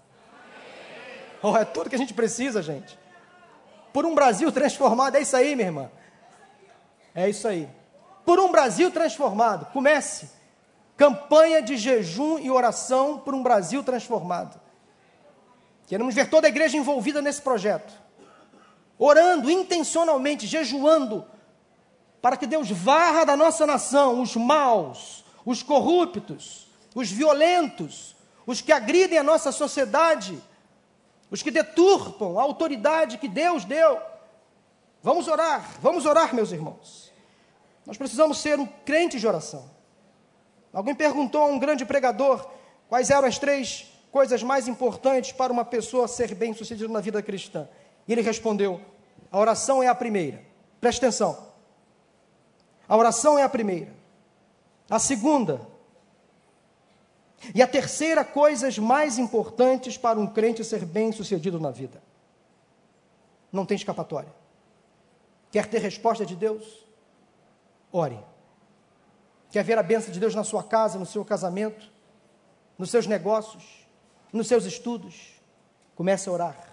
[1.43, 2.97] Oh, é tudo que a gente precisa, gente.
[3.93, 5.90] Por um Brasil transformado, é isso aí, minha irmã.
[7.12, 7.69] É isso aí.
[8.25, 9.66] Por um Brasil transformado.
[9.73, 10.31] Comece.
[10.97, 14.61] Campanha de jejum e oração por um Brasil transformado.
[15.88, 18.01] Queremos ver toda a igreja envolvida nesse projeto
[19.02, 21.24] orando intencionalmente, jejuando,
[22.20, 28.14] para que Deus varra da nossa nação os maus, os corruptos, os violentos,
[28.46, 30.38] os que agridem a nossa sociedade,
[31.30, 33.98] os que deturpam a autoridade que Deus deu.
[35.02, 37.10] Vamos orar, vamos orar, meus irmãos.
[37.86, 39.70] Nós precisamos ser um crente de oração.
[40.74, 42.46] Alguém perguntou a um grande pregador
[42.86, 47.66] quais eram as três coisas mais importantes para uma pessoa ser bem-sucedida na vida cristã.
[48.11, 48.81] E ele respondeu:
[49.31, 50.42] a oração é a primeira.
[50.81, 51.46] Preste atenção.
[52.88, 53.94] A oração é a primeira.
[54.90, 55.61] A segunda.
[57.55, 62.03] E a terceira, coisas mais importantes para um crente ser bem-sucedido na vida.
[63.53, 64.35] Não tem escapatória.
[65.53, 66.85] Quer ter resposta de Deus?
[67.92, 68.18] Ore.
[69.53, 71.88] Quer ver a bênção de Deus na sua casa, no seu casamento,
[72.77, 73.87] nos seus negócios,
[74.33, 75.40] nos seus estudos?
[75.94, 76.69] Comece a orar.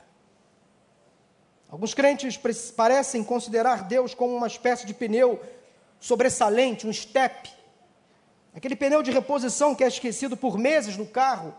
[1.69, 2.39] Alguns crentes
[2.75, 5.41] parecem considerar Deus como uma espécie de pneu
[5.99, 7.51] sobressalente, um step.
[8.55, 11.53] Aquele pneu de reposição que é esquecido por meses no carro,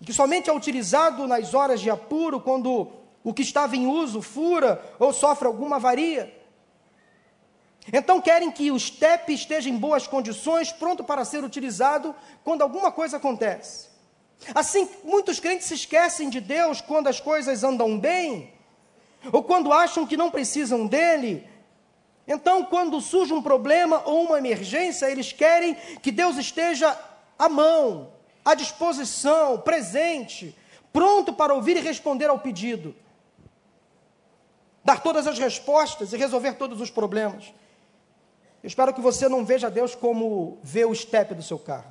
[0.00, 2.90] e que somente é utilizado nas horas de apuro, quando
[3.22, 6.36] o que estava em uso fura ou sofre alguma avaria.
[7.92, 12.90] Então querem que o step esteja em boas condições, pronto para ser utilizado quando alguma
[12.90, 13.88] coisa acontece.
[14.54, 18.51] Assim, muitos crentes se esquecem de Deus quando as coisas andam bem
[19.30, 21.46] ou quando acham que não precisam dele.
[22.26, 26.98] Então, quando surge um problema ou uma emergência, eles querem que Deus esteja
[27.38, 28.12] à mão,
[28.44, 30.56] à disposição, presente,
[30.92, 32.94] pronto para ouvir e responder ao pedido.
[34.84, 37.52] Dar todas as respostas e resolver todos os problemas.
[38.62, 41.90] Eu espero que você não veja Deus como vê o step do seu carro,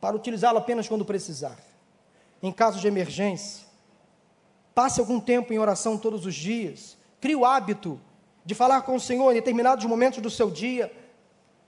[0.00, 1.58] para utilizá-lo apenas quando precisar.
[2.42, 3.67] Em caso de emergência,
[4.78, 6.96] Passe algum tempo em oração todos os dias.
[7.20, 8.00] Crie o hábito
[8.44, 10.96] de falar com o Senhor em determinados momentos do seu dia.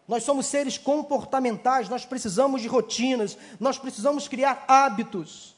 [0.07, 5.57] Nós somos seres comportamentais, nós precisamos de rotinas, nós precisamos criar hábitos.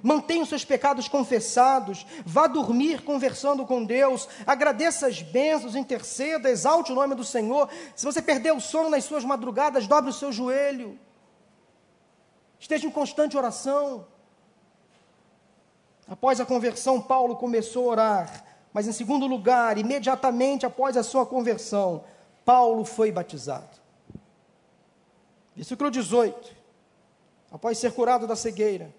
[0.00, 6.92] Mantenha os seus pecados confessados, vá dormir conversando com Deus, agradeça as bênçãos, interceda, exalte
[6.92, 7.68] o nome do Senhor.
[7.96, 10.96] Se você perder o sono nas suas madrugadas, dobre o seu joelho.
[12.60, 14.06] Esteja em constante oração.
[16.08, 21.26] Após a conversão, Paulo começou a orar, mas em segundo lugar, imediatamente após a sua
[21.26, 22.04] conversão,
[22.44, 23.76] Paulo foi batizado.
[25.54, 26.54] Versículo 18.
[27.50, 28.94] Após ser curado da cegueira,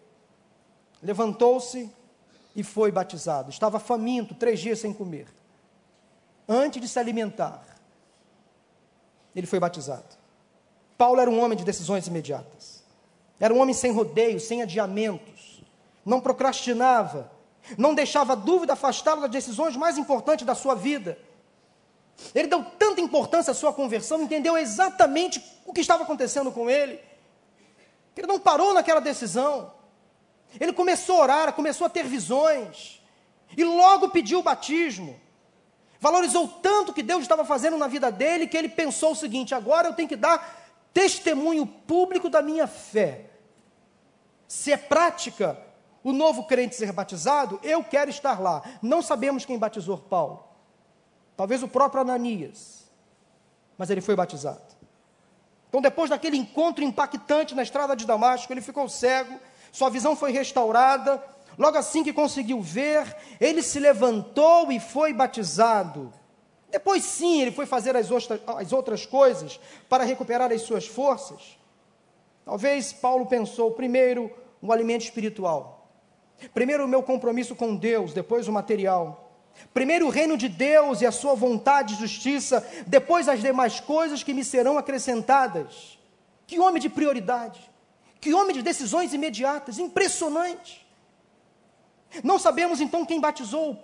[1.01, 1.89] levantou-se
[2.55, 3.49] e foi batizado.
[3.49, 5.27] Estava faminto, três dias sem comer.
[6.49, 7.63] Antes de se alimentar,
[9.35, 10.17] ele foi batizado.
[10.97, 12.83] Paulo era um homem de decisões imediatas.
[13.39, 15.56] Era um homem sem rodeios, sem adiamentos
[16.07, 17.29] não procrastinava,
[17.77, 21.19] não deixava dúvida afastá-lo das decisões mais importantes da sua vida.
[22.33, 26.99] Ele deu tanta importância à sua conversão, entendeu exatamente o que estava acontecendo com ele.
[28.15, 29.73] Ele não parou naquela decisão.
[30.57, 33.03] Ele começou a orar, começou a ter visões.
[33.55, 35.19] E logo pediu o batismo.
[35.99, 39.53] Valorizou tanto o que Deus estava fazendo na vida dele que ele pensou o seguinte:
[39.53, 43.25] agora eu tenho que dar testemunho público da minha fé.
[44.47, 45.66] Se é prática,
[46.07, 48.63] o novo crente ser batizado, eu quero estar lá.
[48.81, 50.41] Não sabemos quem batizou Paulo.
[51.35, 52.87] Talvez o próprio Ananias.
[53.77, 54.61] mas ele foi batizado.
[55.67, 59.37] Então, depois daquele encontro impactante na estrada de Damasco, ele ficou cego,
[59.69, 61.21] sua visão foi restaurada.
[61.57, 66.13] Logo assim que conseguiu ver, ele se levantou e foi batizado.
[66.71, 68.07] Depois, sim, ele foi fazer as,
[68.47, 71.59] as outras coisas para recuperar as suas forças.
[72.45, 75.76] Talvez Paulo pensou primeiro o alimento espiritual,
[76.53, 79.31] primeiro o meu compromisso com Deus, depois o material.
[79.73, 84.23] Primeiro o reino de Deus e a sua vontade e justiça, depois as demais coisas
[84.23, 85.97] que me serão acrescentadas.
[86.45, 87.59] Que homem de prioridade,
[88.21, 90.87] que homem de decisões imediatas, impressionante.
[92.23, 93.81] Não sabemos então quem batizou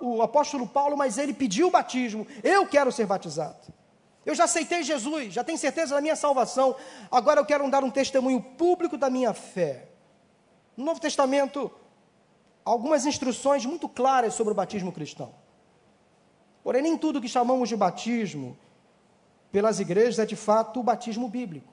[0.00, 2.26] o apóstolo Paulo, mas ele pediu o batismo.
[2.42, 3.78] Eu quero ser batizado.
[4.24, 6.76] Eu já aceitei Jesus, já tenho certeza da minha salvação.
[7.10, 9.88] Agora eu quero dar um testemunho público da minha fé.
[10.76, 11.70] No Novo Testamento,
[12.68, 15.32] algumas instruções muito claras sobre o batismo cristão.
[16.62, 18.58] Porém, nem tudo que chamamos de batismo
[19.50, 21.72] pelas igrejas é de fato o batismo bíblico.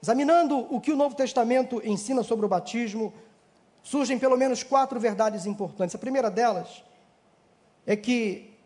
[0.00, 3.12] Examinando o que o Novo Testamento ensina sobre o batismo,
[3.82, 5.96] surgem pelo menos quatro verdades importantes.
[5.96, 6.84] A primeira delas
[7.84, 8.56] é que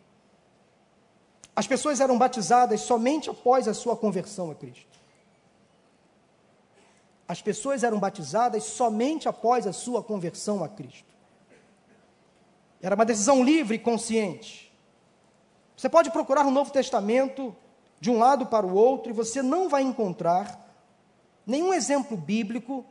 [1.55, 4.90] as pessoas eram batizadas somente após a sua conversão a Cristo.
[7.31, 11.07] As pessoas eram batizadas somente após a sua conversão a Cristo.
[12.81, 14.69] Era uma decisão livre e consciente.
[15.77, 17.55] Você pode procurar no Novo Testamento,
[18.01, 20.59] de um lado para o outro, e você não vai encontrar
[21.47, 22.85] nenhum exemplo bíblico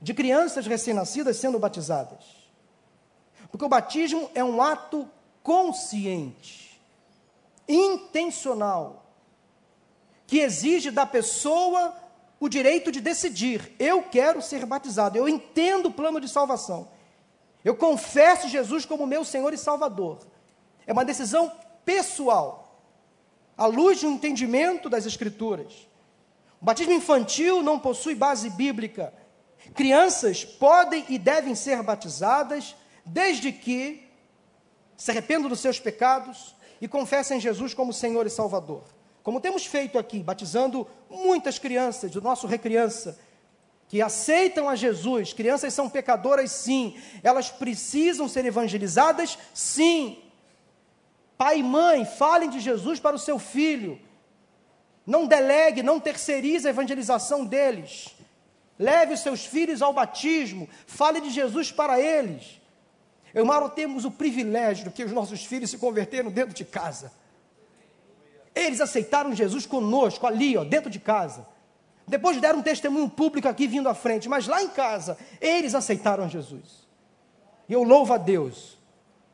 [0.00, 2.24] de crianças recém-nascidas sendo batizadas.
[3.50, 5.06] Porque o batismo é um ato
[5.42, 6.80] consciente,
[7.68, 9.04] intencional,
[10.26, 11.94] que exige da pessoa
[12.42, 16.88] o direito de decidir: eu quero ser batizado, eu entendo o plano de salvação,
[17.64, 20.18] eu confesso Jesus como meu Senhor e Salvador.
[20.84, 21.52] É uma decisão
[21.84, 22.82] pessoal,
[23.56, 25.72] à luz do entendimento das Escrituras.
[26.60, 29.14] O batismo infantil não possui base bíblica,
[29.76, 32.74] Crianças podem e devem ser batizadas
[33.06, 34.08] desde que
[34.96, 38.82] se arrependam dos seus pecados e confessem Jesus como Senhor e Salvador.
[39.22, 43.18] Como temos feito aqui, batizando muitas crianças do nosso recriança,
[43.88, 50.18] que aceitam a Jesus, crianças são pecadoras, sim, elas precisam ser evangelizadas, sim.
[51.36, 54.00] Pai e mãe, falem de Jesus para o seu filho,
[55.06, 58.14] não delegue, não terceirize a evangelização deles.
[58.78, 62.60] Leve os seus filhos ao batismo, fale de Jesus para eles.
[63.34, 67.12] Eu, Mauro, temos o privilégio de que os nossos filhos se converteram dentro de casa.
[68.54, 71.46] Eles aceitaram Jesus conosco, ali, ó, dentro de casa.
[72.06, 76.28] Depois deram um testemunho público aqui vindo à frente, mas lá em casa, eles aceitaram
[76.28, 76.86] Jesus.
[77.68, 78.76] E eu louvo a Deus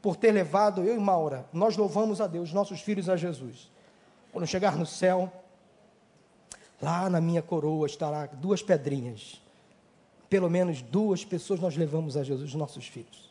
[0.01, 3.71] por ter levado eu e Maura, nós louvamos a Deus, nossos filhos a Jesus.
[4.33, 5.33] Quando chegar no céu,
[6.81, 9.41] Lá na minha coroa estará duas pedrinhas.
[10.31, 13.29] Pelo menos duas pessoas nós levamos a Jesus, nossos filhos.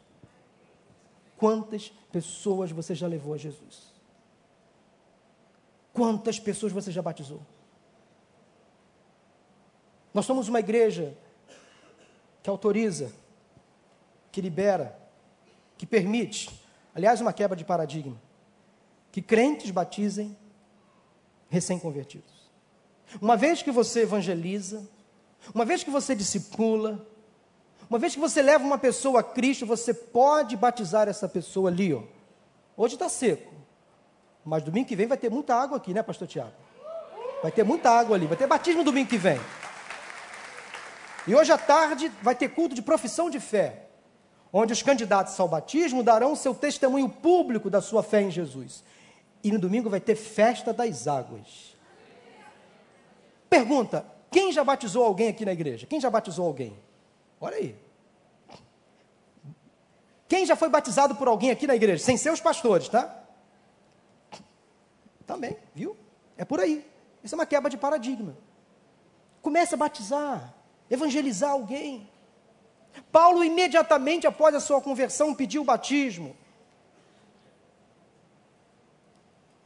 [1.38, 3.97] Quantas pessoas você já levou a Jesus?
[5.98, 7.42] Quantas pessoas você já batizou?
[10.14, 11.18] Nós somos uma igreja
[12.44, 13.12] que autoriza,
[14.32, 14.96] que libera,
[15.76, 16.52] que permite,
[16.94, 18.16] aliás, uma quebra de paradigma,
[19.12, 20.38] que crentes batizem
[21.50, 22.48] recém-convertidos.
[23.20, 24.88] Uma vez que você evangeliza,
[25.52, 27.04] uma vez que você discipula,
[27.90, 31.92] uma vez que você leva uma pessoa a Cristo, você pode batizar essa pessoa ali,
[31.92, 32.04] ó.
[32.78, 33.57] Hoje está seco,
[34.48, 36.54] mas domingo que vem vai ter muita água aqui, né, Pastor Tiago?
[37.44, 39.38] Vai ter muita água ali, vai ter batismo domingo que vem.
[41.28, 43.88] E hoje à tarde vai ter culto de profissão de fé,
[44.52, 48.86] onde os candidatos ao batismo darão seu testemunho público da sua fé em Jesus.
[49.44, 51.76] E no domingo vai ter festa das águas.
[53.50, 55.86] Pergunta: quem já batizou alguém aqui na igreja?
[55.86, 56.80] Quem já batizou alguém?
[57.42, 57.76] Olha aí.
[60.30, 62.02] Quem já foi batizado por alguém aqui na igreja?
[62.02, 63.26] Sem ser os pastores, tá?
[65.28, 65.96] Também, viu?
[66.38, 66.86] É por aí.
[67.24, 68.38] Isso é uma quebra de paradigma.
[69.42, 70.54] Comece a batizar,
[70.90, 72.10] evangelizar alguém.
[73.12, 76.36] Paulo, imediatamente após a sua conversão, pediu o batismo.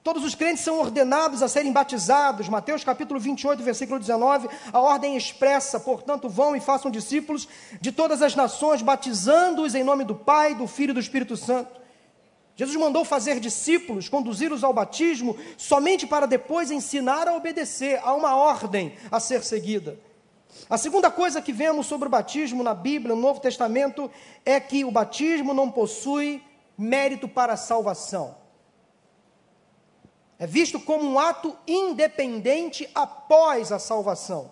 [0.03, 2.49] Todos os crentes são ordenados a serem batizados.
[2.49, 4.49] Mateus capítulo 28, versículo 19.
[4.74, 7.47] A ordem expressa, portanto, vão e façam discípulos
[7.80, 11.80] de todas as nações, batizando-os em nome do Pai, do Filho e do Espírito Santo.
[12.55, 18.35] Jesus mandou fazer discípulos, conduzi-los ao batismo, somente para depois ensinar a obedecer a uma
[18.35, 19.99] ordem a ser seguida.
[20.69, 24.11] A segunda coisa que vemos sobre o batismo na Bíblia, no Novo Testamento,
[24.45, 26.43] é que o batismo não possui
[26.77, 28.35] mérito para a salvação.
[30.37, 34.51] É visto como um ato independente após a salvação,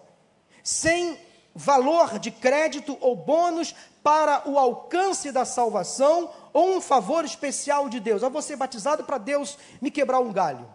[0.63, 1.17] sem
[1.59, 7.99] valor de crédito ou bônus para o alcance da salvação ou um favor especial de
[7.99, 8.23] Deus.
[8.23, 10.65] Eu vou ser batizado para Deus me quebrar um galho,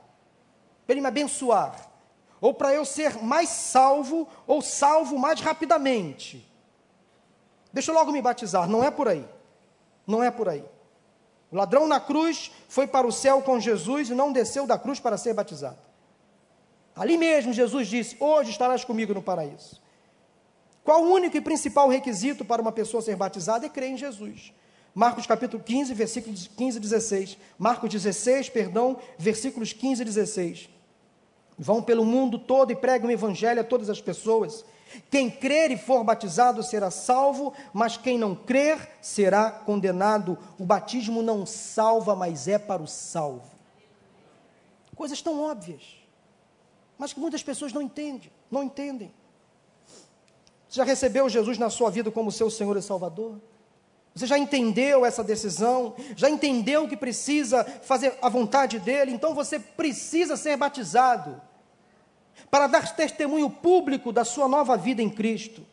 [0.85, 1.91] para Ele me abençoar,
[2.39, 6.47] ou para eu ser mais salvo ou salvo mais rapidamente.
[7.73, 8.69] Deixa eu logo me batizar.
[8.69, 9.27] Não é por aí.
[10.07, 10.65] Não é por aí.
[11.51, 15.01] O ladrão na cruz foi para o céu com Jesus e não desceu da cruz
[15.01, 15.79] para ser batizado.
[16.95, 19.83] Ali mesmo Jesus disse: Hoje estarás comigo no paraíso.
[20.85, 23.65] Qual o único e principal requisito para uma pessoa ser batizada?
[23.65, 24.53] É crer em Jesus.
[24.95, 27.39] Marcos capítulo 15, versículos 15 e 16.
[27.59, 30.69] Marcos 16, perdão, versículos 15 e 16.
[31.59, 34.63] Vão pelo mundo todo e pregam o evangelho a todas as pessoas.
[35.11, 40.39] Quem crer e for batizado será salvo, mas quem não crer será condenado.
[40.59, 43.51] O batismo não salva, mas é para o salvo.
[44.95, 45.83] Coisas tão óbvias,
[46.99, 49.13] mas que muitas pessoas não entendem, não entendem.
[50.75, 53.41] Você já recebeu Jesus na sua vida como seu Senhor e Salvador?
[54.13, 55.95] Você já entendeu essa decisão?
[56.17, 59.13] Já entendeu que precisa fazer a vontade dele?
[59.13, 61.41] Então você precisa ser batizado
[62.51, 65.65] para dar testemunho público da sua nova vida em Cristo.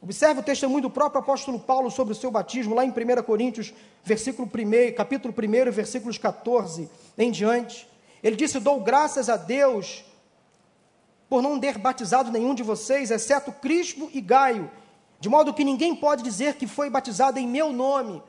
[0.00, 3.74] Observe o testemunho do próprio apóstolo Paulo sobre o seu batismo, lá em 1 Coríntios,
[4.04, 6.88] versículo 1, capítulo 1, versículos 14
[7.18, 7.88] em diante.
[8.22, 10.04] Ele disse: Dou graças a Deus
[11.30, 14.68] por não ter batizado nenhum de vocês, exceto Crispo e Gaio,
[15.20, 18.20] de modo que ninguém pode dizer que foi batizado em meu nome.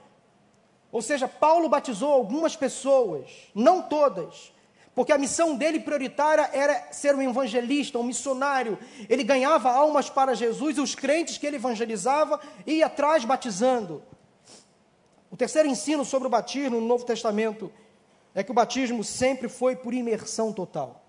[0.91, 4.54] Ou seja, Paulo batizou algumas pessoas, não todas,
[4.93, 8.78] porque a missão dele prioritária era ser um evangelista, um missionário.
[9.10, 14.04] Ele ganhava almas para Jesus e os crentes que ele evangelizava ia atrás batizando.
[15.32, 17.72] O terceiro ensino sobre o batismo no Novo Testamento
[18.36, 21.01] é que o batismo sempre foi por imersão total.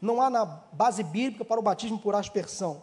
[0.00, 2.82] Não há na base bíblica para o batismo por aspersão.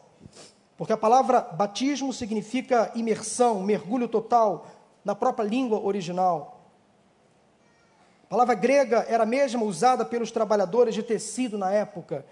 [0.78, 4.68] Porque a palavra batismo significa imersão, mergulho total
[5.04, 6.70] na própria língua original.
[8.26, 12.26] A palavra grega era a mesma usada pelos trabalhadores de tecido na época,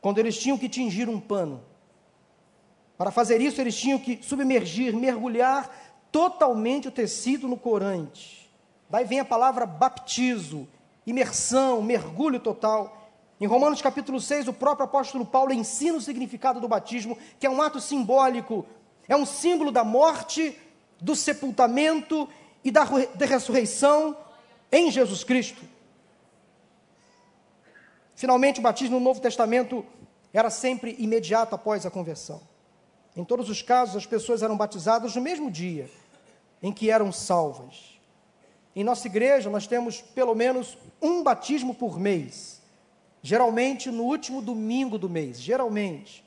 [0.00, 1.62] quando eles tinham que tingir um pano.
[2.98, 5.70] Para fazer isso, eles tinham que submergir, mergulhar
[6.12, 8.52] totalmente o tecido no corante.
[8.90, 10.68] Daí vem a palavra baptizo,
[11.06, 13.01] imersão, mergulho total.
[13.42, 17.50] Em Romanos capítulo 6, o próprio apóstolo Paulo ensina o significado do batismo, que é
[17.50, 18.64] um ato simbólico,
[19.08, 20.56] é um símbolo da morte,
[21.00, 22.28] do sepultamento
[22.62, 24.16] e da, da ressurreição
[24.70, 25.60] em Jesus Cristo.
[28.14, 29.84] Finalmente, o batismo no Novo Testamento
[30.32, 32.40] era sempre imediato após a conversão.
[33.16, 35.90] Em todos os casos, as pessoas eram batizadas no mesmo dia
[36.62, 37.98] em que eram salvas.
[38.76, 42.61] Em nossa igreja, nós temos pelo menos um batismo por mês,
[43.22, 45.40] geralmente no último domingo do mês.
[45.40, 46.24] Geralmente.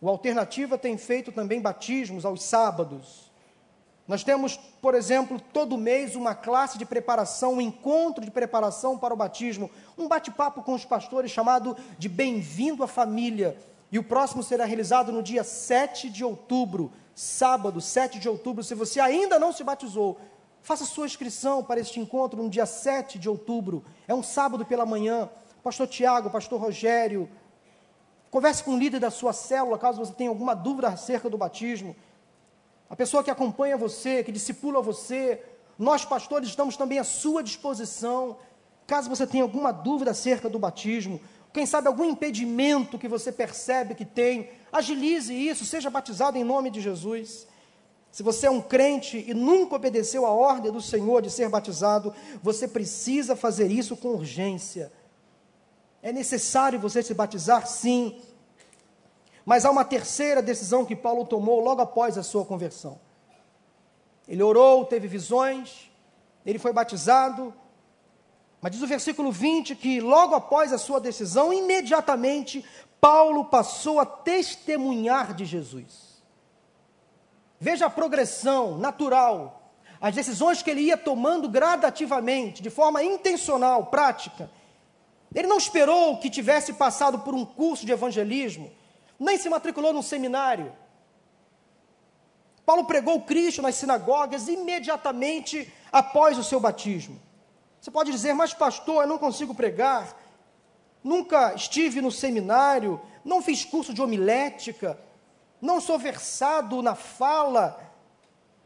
[0.00, 3.26] O Alternativa tem feito também batismos aos sábados.
[4.06, 9.12] Nós temos, por exemplo, todo mês uma classe de preparação, um encontro de preparação para
[9.12, 9.68] o batismo,
[9.98, 13.56] um bate-papo com os pastores chamado de Bem-vindo à Família.
[13.90, 18.62] E o próximo será realizado no dia 7 de outubro, sábado, 7 de outubro.
[18.62, 20.20] Se você ainda não se batizou,
[20.62, 23.82] faça sua inscrição para este encontro no dia 7 de outubro.
[24.06, 25.28] É um sábado pela manhã.
[25.66, 27.28] Pastor Tiago, Pastor Rogério,
[28.30, 31.96] converse com o líder da sua célula, caso você tenha alguma dúvida acerca do batismo
[32.88, 35.42] a pessoa que acompanha você, que discipula você,
[35.78, 38.36] nós pastores estamos também à sua disposição,
[38.86, 41.20] caso você tenha alguma dúvida acerca do batismo,
[41.52, 46.70] quem sabe algum impedimento que você percebe que tem, agilize isso, seja batizado em nome
[46.70, 47.46] de Jesus.
[48.12, 52.14] Se você é um crente e nunca obedeceu a ordem do Senhor de ser batizado,
[52.42, 54.92] você precisa fazer isso com urgência.
[56.06, 58.16] É necessário você se batizar, sim,
[59.44, 63.00] mas há uma terceira decisão que Paulo tomou logo após a sua conversão.
[64.28, 65.90] Ele orou, teve visões,
[66.44, 67.52] ele foi batizado,
[68.62, 72.64] mas diz o versículo 20 que logo após a sua decisão, imediatamente,
[73.00, 76.22] Paulo passou a testemunhar de Jesus.
[77.58, 84.48] Veja a progressão natural, as decisões que ele ia tomando gradativamente, de forma intencional, prática.
[85.36, 88.72] Ele não esperou que tivesse passado por um curso de evangelismo,
[89.20, 90.72] nem se matriculou num seminário.
[92.64, 97.20] Paulo pregou Cristo nas sinagogas imediatamente após o seu batismo.
[97.78, 100.18] Você pode dizer, mas pastor, eu não consigo pregar,
[101.04, 104.98] nunca estive no seminário, não fiz curso de homilética,
[105.60, 107.78] não sou versado na fala,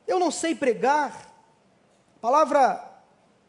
[0.07, 1.35] eu não sei pregar.
[2.21, 2.89] Palavra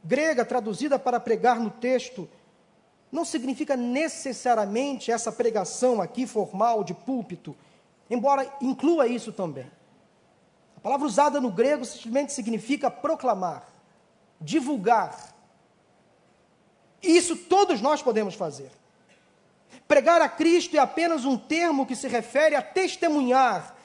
[0.03, 2.28] grega traduzida para pregar no texto
[3.12, 7.55] não significa necessariamente essa pregação aqui formal de púlpito,
[8.09, 9.70] embora inclua isso também.
[10.78, 13.68] A palavra usada no grego simplesmente significa proclamar,
[14.39, 15.36] divulgar.
[17.03, 18.72] E isso todos nós podemos fazer.
[19.88, 23.76] Pregar a Cristo é apenas um termo que se refere a testemunhar,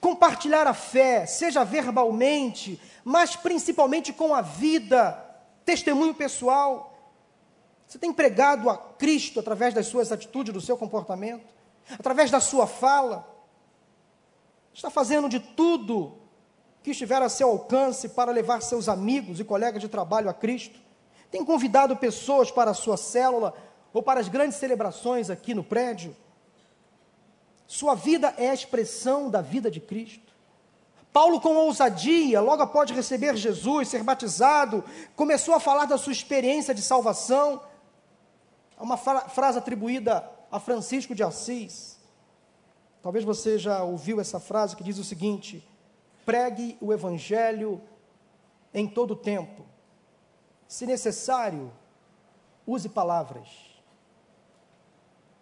[0.00, 5.12] compartilhar a fé, seja verbalmente, mas principalmente com a vida,
[5.64, 6.95] testemunho pessoal.
[7.86, 11.46] Você tem pregado a Cristo através das suas atitudes, do seu comportamento,
[11.98, 13.26] através da sua fala.
[14.74, 16.18] Está fazendo de tudo
[16.82, 20.78] que estiver a seu alcance para levar seus amigos e colegas de trabalho a Cristo.
[21.30, 23.54] Tem convidado pessoas para a sua célula
[23.92, 26.14] ou para as grandes celebrações aqui no prédio.
[27.66, 30.32] Sua vida é a expressão da vida de Cristo.
[31.12, 34.84] Paulo, com ousadia, logo após receber Jesus, ser batizado,
[35.16, 37.62] começou a falar da sua experiência de salvação.
[38.76, 41.98] Há uma frase atribuída a Francisco de Assis.
[43.02, 45.66] Talvez você já ouviu essa frase que diz o seguinte:
[46.24, 47.80] pregue o evangelho
[48.74, 49.64] em todo o tempo.
[50.68, 51.72] Se necessário,
[52.66, 53.48] use palavras.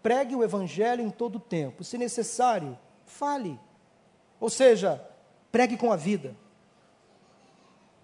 [0.03, 1.83] Pregue o evangelho em todo o tempo.
[1.83, 3.59] Se necessário, fale.
[4.39, 5.03] Ou seja,
[5.51, 6.37] pregue com a vida.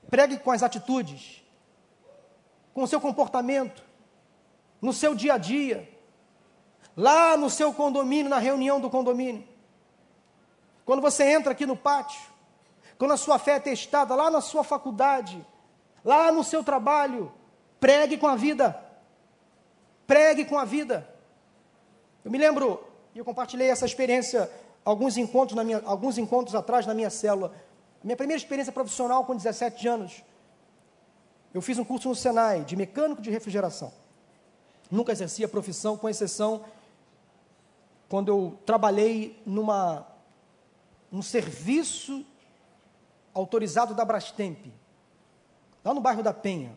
[0.08, 1.44] Pregue com as atitudes,
[2.72, 3.84] com o seu comportamento,
[4.80, 5.88] no seu dia a dia,
[6.96, 9.46] lá no seu condomínio, na reunião do condomínio.
[10.84, 12.20] Quando você entra aqui no pátio,
[12.98, 15.46] quando a sua fé é testada, lá na sua faculdade,
[16.04, 17.32] lá no seu trabalho,
[17.78, 18.78] pregue com a vida.
[20.06, 21.08] Pregue com a vida.
[22.24, 22.82] Eu me lembro,
[23.14, 24.50] e eu compartilhei essa experiência
[24.84, 27.54] alguns encontros, na minha, alguns encontros atrás na minha célula.
[28.02, 30.22] Minha primeira experiência profissional com 17 anos.
[31.52, 33.92] Eu fiz um curso no Senai de mecânico de refrigeração.
[34.90, 36.64] Nunca exerci a profissão, com exceção
[38.08, 40.04] quando eu trabalhei numa
[41.12, 42.26] um serviço
[43.32, 44.66] autorizado da Brastemp,
[45.84, 46.76] lá no bairro da Penha.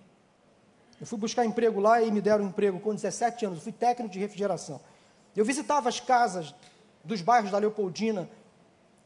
[1.01, 3.57] Eu fui buscar emprego lá e me deram um emprego com 17 anos.
[3.57, 4.79] Eu fui técnico de refrigeração.
[5.35, 6.53] Eu visitava as casas
[7.03, 8.29] dos bairros da Leopoldina,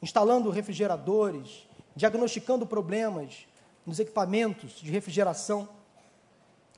[0.01, 3.47] instalando refrigeradores, diagnosticando problemas
[3.85, 5.67] nos equipamentos de refrigeração.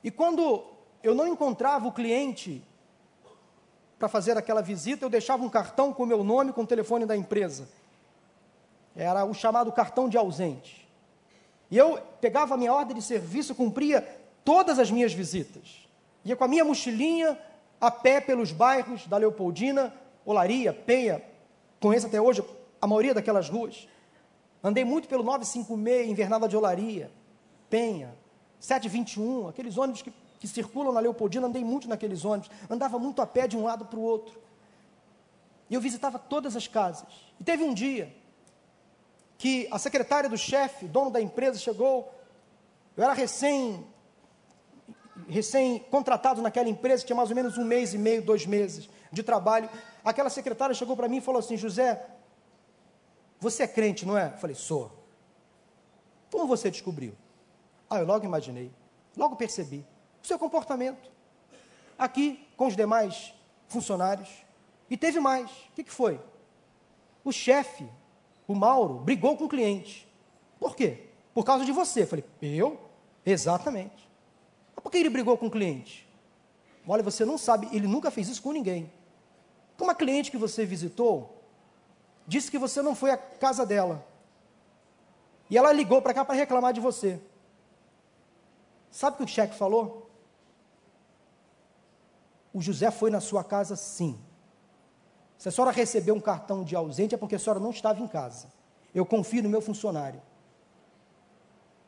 [0.02, 0.64] E quando
[1.02, 2.62] eu não encontrava o cliente
[3.98, 7.04] para fazer aquela visita, eu deixava um cartão com o meu nome, com o telefone
[7.04, 7.68] da empresa.
[8.96, 10.88] Era o chamado cartão de ausente.
[11.70, 14.02] E eu pegava a minha ordem de serviço, cumpria
[14.44, 15.86] todas as minhas visitas.
[16.24, 17.38] Ia com a minha mochilinha
[17.80, 19.94] a pé pelos bairros da Leopoldina,
[20.24, 21.22] Olaria, Penha,
[21.80, 22.44] conheço até hoje
[22.80, 23.88] a maioria daquelas ruas.
[24.62, 27.10] Andei muito pelo 956, Invernada de Olaria,
[27.70, 28.14] Penha,
[28.58, 32.50] 721, aqueles ônibus que, que circulam na Leopoldina, andei muito naqueles ônibus.
[32.68, 34.40] Andava muito a pé de um lado para o outro.
[35.68, 37.06] E eu visitava todas as casas.
[37.38, 38.12] E teve um dia
[39.36, 42.12] que a secretária do chefe, dono da empresa, chegou.
[42.96, 43.86] Eu era recém
[45.28, 49.22] recém contratado naquela empresa, tinha mais ou menos um mês e meio, dois meses de
[49.22, 49.68] trabalho.
[50.02, 52.02] Aquela secretária chegou para mim e falou assim: José,
[53.38, 54.32] você é crente, não é?
[54.34, 54.90] Eu falei: sou.
[56.32, 57.14] Como você descobriu?
[57.90, 58.72] Ah, eu logo imaginei,
[59.16, 59.84] logo percebi.
[60.22, 61.10] O seu comportamento.
[61.98, 63.34] Aqui, com os demais
[63.68, 64.28] funcionários.
[64.88, 65.50] E teve mais.
[65.50, 66.20] O que, que foi?
[67.24, 67.88] O chefe,
[68.46, 70.08] o Mauro, brigou com o cliente.
[70.58, 71.06] Por quê?
[71.32, 72.02] Por causa de você.
[72.02, 72.78] Eu falei: eu?
[73.24, 74.08] Exatamente.
[74.74, 76.08] Mas por que ele brigou com o cliente?
[76.86, 78.90] Olha, você não sabe, ele nunca fez isso com ninguém.
[79.78, 81.42] Uma cliente que você visitou
[82.26, 84.06] disse que você não foi à casa dela.
[85.48, 87.20] E ela ligou para cá para reclamar de você.
[88.90, 90.09] Sabe o que o chefe falou?
[92.52, 94.18] O José foi na sua casa sim.
[95.38, 98.06] Se a senhora recebeu um cartão de ausente é porque a senhora não estava em
[98.06, 98.48] casa.
[98.94, 100.20] Eu confio no meu funcionário.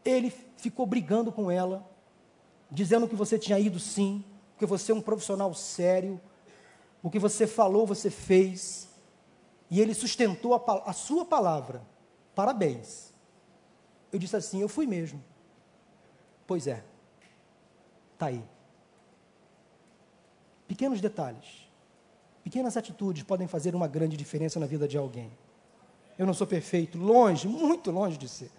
[0.04, 1.88] Ele ficou brigando com ela,
[2.70, 4.24] dizendo que você tinha ido sim,
[4.56, 6.20] que você é um profissional sério,
[7.02, 8.88] o que você falou, você fez.
[9.70, 11.82] E ele sustentou a, a sua palavra.
[12.34, 13.12] Parabéns.
[14.12, 15.22] Eu disse assim: Eu fui mesmo.
[16.46, 16.84] Pois é.
[18.14, 18.44] Está aí.
[20.82, 21.70] Pequenos detalhes,
[22.42, 25.30] pequenas atitudes podem fazer uma grande diferença na vida de alguém.
[26.18, 28.50] Eu não sou perfeito, longe, muito longe de ser.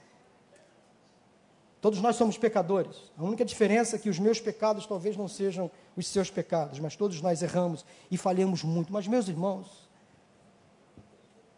[1.82, 3.12] Todos nós somos pecadores.
[3.18, 6.96] A única diferença é que os meus pecados talvez não sejam os seus pecados, mas
[6.96, 8.94] todos nós erramos e falhamos muito.
[8.94, 9.90] Mas, meus irmãos,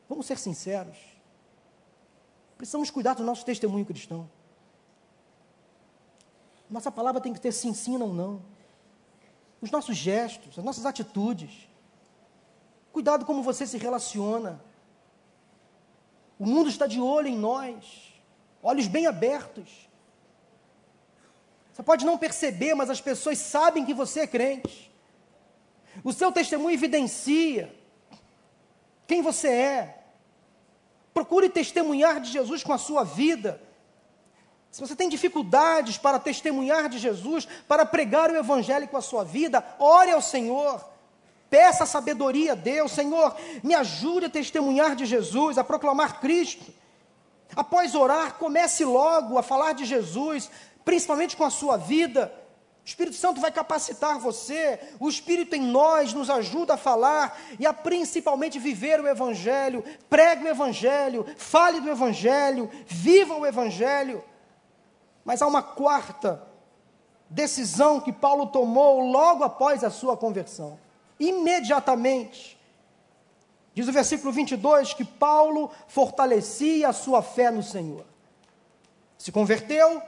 [0.10, 0.98] vamos ser sinceros.
[2.58, 4.28] Precisamos cuidar do nosso testemunho cristão.
[6.68, 8.55] Nossa palavra tem que ter sim, sim, não, não.
[9.66, 11.68] Os nossos gestos, as nossas atitudes.
[12.94, 14.64] Cuidado como você se relaciona.
[16.40, 18.14] O mundo está de olho em nós,
[18.62, 19.90] olhos bem abertos.
[21.74, 24.92] Você pode não perceber, mas as pessoas sabem que você é crente.
[26.04, 27.74] O seu testemunho evidencia
[29.08, 30.04] quem você é.
[31.14, 33.62] Procure testemunhar de Jesus com a sua vida.
[34.76, 39.24] Se você tem dificuldades para testemunhar de Jesus, para pregar o Evangelho com a sua
[39.24, 40.84] vida, ore ao Senhor.
[41.50, 46.74] Peça sabedoria a Deus, Senhor, me ajude a testemunhar de Jesus, a proclamar Cristo.
[47.56, 50.52] Após orar, comece logo a falar de Jesus,
[50.84, 52.30] principalmente com a sua vida.
[52.84, 57.66] O Espírito Santo vai capacitar você, o Espírito em nós nos ajuda a falar e
[57.66, 59.86] a principalmente viver o Evangelho.
[60.10, 64.22] Pregue o Evangelho, fale do Evangelho, viva o Evangelho.
[65.26, 66.48] Mas há uma quarta
[67.30, 70.80] decisão que Paulo tomou logo após a sua conversão.
[71.20, 72.56] Imediatamente.
[73.74, 78.06] Diz o versículo 22 que Paulo fortalecia a sua fé no Senhor.
[79.18, 80.02] Se converteu,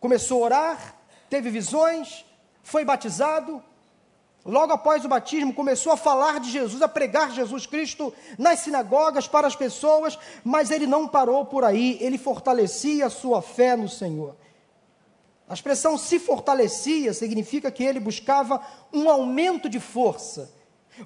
[0.00, 0.96] começou a orar,
[1.28, 2.24] teve visões,
[2.62, 3.62] foi batizado.
[4.44, 9.28] Logo após o batismo, começou a falar de Jesus, a pregar Jesus Cristo nas sinagogas
[9.28, 13.88] para as pessoas, mas ele não parou por aí, ele fortalecia a sua fé no
[13.88, 14.36] Senhor.
[15.48, 18.60] A expressão se fortalecia significa que ele buscava
[18.92, 20.50] um aumento de força.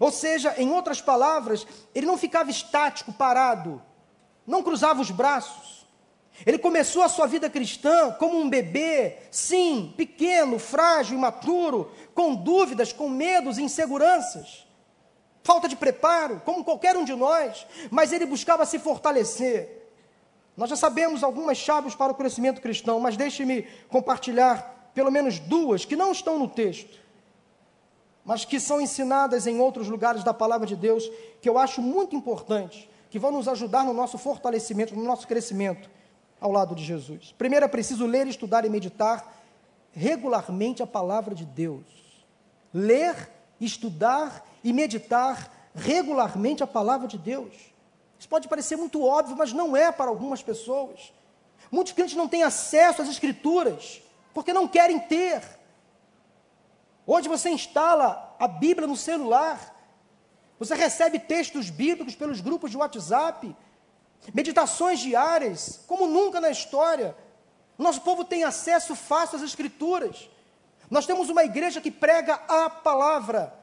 [0.01, 3.81] Ou seja, em outras palavras, ele não ficava estático, parado,
[4.47, 5.82] não cruzava os braços,
[6.47, 12.93] ele começou a sua vida cristã como um bebê, sim, pequeno, frágil, imaturo, com dúvidas,
[12.93, 14.67] com medos, inseguranças,
[15.45, 19.91] falta de preparo, como qualquer um de nós, mas ele buscava se fortalecer.
[20.57, 25.85] Nós já sabemos algumas chaves para o crescimento cristão, mas deixe-me compartilhar pelo menos duas
[25.85, 27.01] que não estão no texto,
[28.25, 31.11] mas que são ensinadas em outros lugares da palavra de Deus,
[31.41, 35.91] que eu acho muito importante, que vão nos ajudar no nosso fortalecimento, no nosso crescimento
[36.43, 37.33] ao lado de Jesus.
[37.39, 39.41] Primeiro é preciso ler, estudar e meditar
[39.93, 41.85] regularmente a palavra de Deus.
[42.75, 43.31] Ler,
[43.61, 47.55] estudar e meditar regularmente a palavra de Deus.
[48.19, 51.13] Isso pode parecer muito óbvio, mas não é para algumas pessoas.
[51.71, 54.03] Muitos crentes não têm acesso às Escrituras,
[54.35, 55.43] porque não querem ter.
[57.07, 59.73] Hoje você instala a Bíblia no celular,
[60.59, 63.57] você recebe textos bíblicos pelos grupos de WhatsApp,
[64.35, 67.17] meditações diárias, como nunca na história.
[67.79, 70.29] Nosso povo tem acesso fácil às Escrituras.
[70.91, 73.55] Nós temos uma igreja que prega a palavra.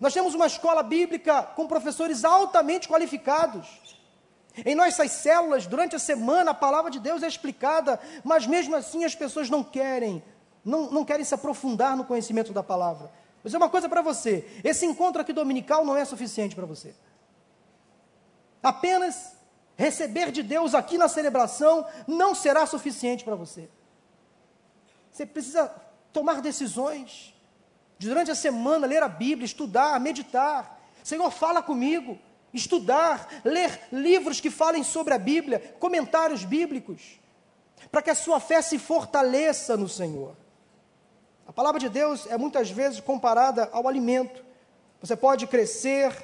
[0.00, 3.66] Nós temos uma escola bíblica com professores altamente qualificados.
[4.64, 9.04] Em nossas células, durante a semana, a palavra de Deus é explicada, mas mesmo assim
[9.04, 10.22] as pessoas não querem,
[10.62, 13.06] não, não querem se aprofundar no conhecimento da palavra.
[13.06, 16.94] Vou dizer uma coisa para você: esse encontro aqui dominical não é suficiente para você.
[18.62, 19.32] Apenas
[19.76, 23.68] receber de Deus aqui na celebração não será suficiente para você.
[25.10, 25.74] Você precisa
[26.12, 27.34] tomar decisões.
[27.98, 30.80] Durante a semana, ler a Bíblia, estudar, meditar.
[31.02, 32.18] Senhor, fala comigo.
[32.52, 37.18] Estudar, ler livros que falem sobre a Bíblia, comentários bíblicos,
[37.90, 40.36] para que a sua fé se fortaleça no Senhor.
[41.46, 44.44] A palavra de Deus é muitas vezes comparada ao alimento.
[45.00, 46.14] Você pode crescer,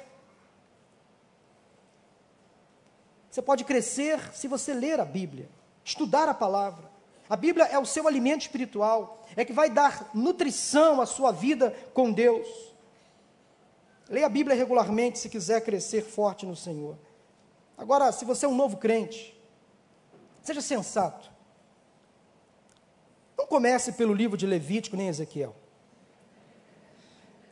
[3.29, 5.49] Você pode crescer se você ler a Bíblia,
[5.83, 6.89] estudar a palavra.
[7.29, 11.71] A Bíblia é o seu alimento espiritual, é que vai dar nutrição à sua vida
[11.93, 12.47] com Deus.
[14.09, 16.97] Leia a Bíblia regularmente se quiser crescer forte no Senhor.
[17.77, 19.39] Agora, se você é um novo crente,
[20.41, 21.31] seja sensato.
[23.37, 25.55] Não comece pelo livro de Levítico nem Ezequiel.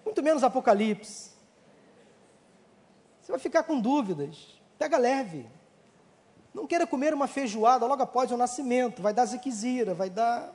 [0.03, 1.31] Muito menos Apocalipse.
[3.21, 4.59] Você vai ficar com dúvidas.
[4.79, 5.45] Pega leve.
[6.57, 10.51] Não queira comer uma feijoada logo após o nascimento, vai dar ziquezira, vai dar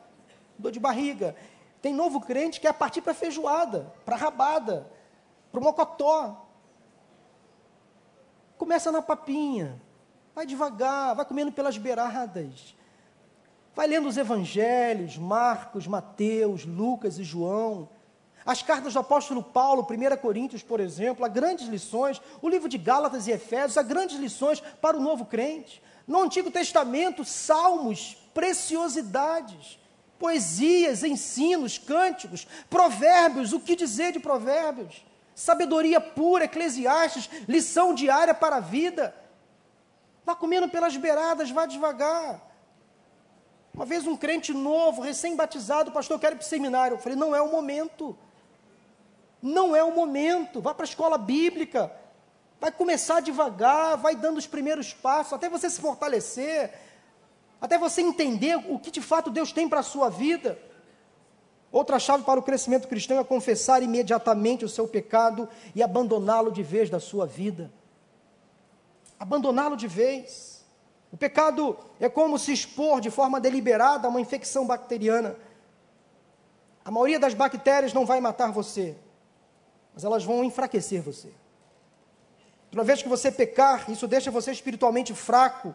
[0.59, 1.37] dor de barriga.
[1.81, 4.91] Tem novo crente que é partir para feijoada, para rabada,
[5.53, 6.45] para o mocotó.
[8.59, 9.81] Começa na papinha,
[10.35, 12.75] vai devagar, vai comendo pelas beiradas.
[13.73, 17.89] Vai lendo os evangelhos, Marcos, Mateus, Lucas e João.
[18.45, 22.21] As cartas do apóstolo Paulo, 1 Coríntios, por exemplo, há grandes lições.
[22.43, 25.81] O livro de Gálatas e Efésios, há grandes lições para o novo crente.
[26.07, 29.79] No Antigo Testamento, salmos, preciosidades,
[30.19, 35.05] poesias, ensinos, cânticos, provérbios, o que dizer de provérbios?
[35.35, 39.15] Sabedoria pura, Eclesiastes, lição diária para a vida.
[40.25, 42.41] Vá comendo pelas beiradas, vá devagar.
[43.75, 46.95] Uma vez um crente novo, recém-batizado, pastor, eu quero ir para o seminário.
[46.95, 48.17] Eu falei, não é o momento.
[49.41, 50.61] Não é o momento.
[50.61, 51.91] Vá para a escola bíblica.
[52.63, 56.73] Vai começar devagar, vai dando os primeiros passos, até você se fortalecer,
[57.61, 60.57] até você entender o que de fato Deus tem para a sua vida.
[61.73, 66.63] Outra chave para o crescimento cristão é confessar imediatamente o seu pecado e abandoná-lo de
[66.63, 67.69] vez da sua vida.
[69.19, 70.65] Abandoná-lo de vez.
[71.11, 75.35] O pecado é como se expor de forma deliberada a uma infecção bacteriana.
[76.85, 78.97] A maioria das bactérias não vai matar você,
[79.93, 81.42] mas elas vão enfraquecer você.
[82.73, 85.75] Toda vez que você pecar, isso deixa você espiritualmente fraco,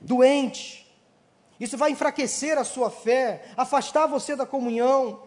[0.00, 0.88] doente,
[1.58, 5.24] isso vai enfraquecer a sua fé, afastar você da comunhão.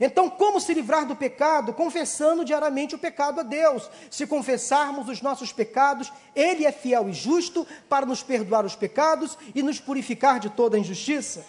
[0.00, 1.74] Então, como se livrar do pecado?
[1.74, 3.90] Confessando diariamente o pecado a Deus.
[4.10, 9.36] Se confessarmos os nossos pecados, Ele é fiel e justo para nos perdoar os pecados
[9.54, 11.44] e nos purificar de toda injustiça.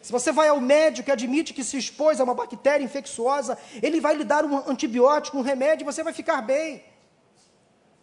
[0.00, 4.00] Se você vai ao médico e admite que se expôs a uma bactéria infecciosa, ele
[4.00, 6.82] vai lhe dar um antibiótico, um remédio, e você vai ficar bem.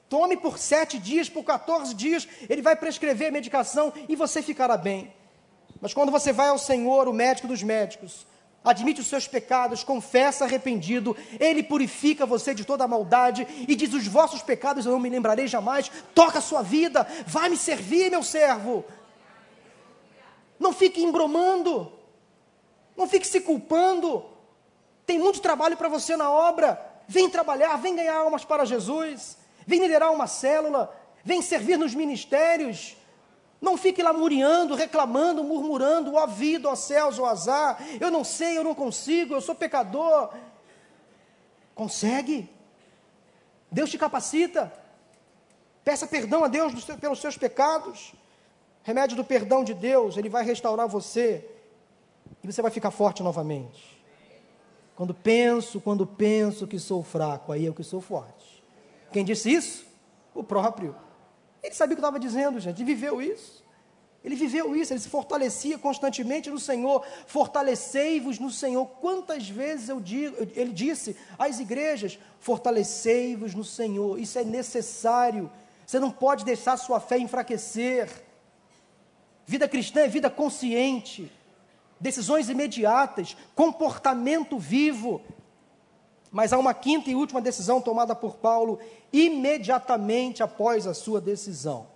[0.10, 5.14] Tome por sete dias, por 14 dias, ele vai prescrever medicação e você ficará bem.
[5.82, 8.26] Mas quando você vai ao Senhor, o médico dos médicos,
[8.64, 13.94] admite os seus pecados, confessa arrependido, ele purifica você de toda a maldade e diz:
[13.94, 15.92] Os vossos pecados eu não me lembrarei jamais.
[16.16, 18.86] Toca a sua vida, vai me servir, meu servo.
[20.60, 21.92] Não fique embromando,
[22.96, 24.26] não fique se culpando.
[25.06, 26.84] Tem muito trabalho para você na obra.
[27.08, 29.38] Vem trabalhar, vem ganhar almas para Jesus,
[29.68, 30.96] vem liderar uma célula,
[31.26, 32.96] vem servir nos ministérios,
[33.60, 38.64] não fique lamuriando, reclamando, murmurando, ó vida, ó céus, ó azar, eu não sei, eu
[38.64, 40.34] não consigo, eu sou pecador.
[41.76, 42.50] Consegue.
[43.70, 44.72] Deus te capacita.
[45.84, 48.14] Peça perdão a Deus pelos seus pecados.
[48.84, 51.46] Remédio do perdão de Deus, Ele vai restaurar você.
[52.42, 54.02] E você vai ficar forte novamente.
[54.96, 58.57] Quando penso, quando penso que sou fraco, aí eu que sou forte.
[59.18, 59.84] Quem disse isso?
[60.36, 60.96] O próprio.
[61.64, 63.66] Ele sabia o que estava dizendo, gente, ele viveu isso.
[64.24, 67.04] Ele viveu isso, ele se fortalecia constantemente no Senhor.
[67.26, 68.86] Fortalecei-vos no Senhor.
[69.02, 74.20] Quantas vezes eu digo, ele disse às igrejas: fortalecei-vos no Senhor.
[74.20, 75.50] Isso é necessário.
[75.84, 78.08] Você não pode deixar sua fé enfraquecer.
[79.48, 81.32] Vida cristã é vida consciente,
[82.00, 85.24] decisões imediatas, comportamento vivo.
[86.32, 88.80] Mas há uma quinta e última decisão tomada por Paulo
[89.12, 91.88] imediatamente após a sua decisão.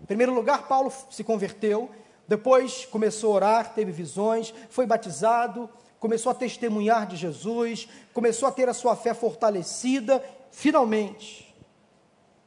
[0.00, 1.88] Em primeiro lugar, Paulo se converteu,
[2.26, 8.52] depois começou a orar, teve visões, foi batizado, começou a testemunhar de Jesus, começou a
[8.52, 11.54] ter a sua fé fortalecida, finalmente.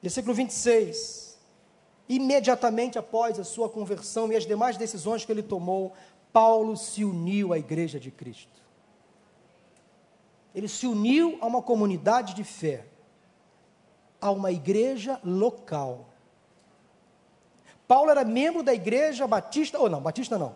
[0.01, 1.37] Versículo 26.
[2.09, 5.93] Imediatamente após a sua conversão e as demais decisões que ele tomou,
[6.33, 8.64] Paulo se uniu à igreja de Cristo.
[10.55, 12.85] Ele se uniu a uma comunidade de fé,
[14.21, 16.07] a uma igreja local.
[17.85, 20.55] Paulo era membro da igreja batista, ou não, batista não,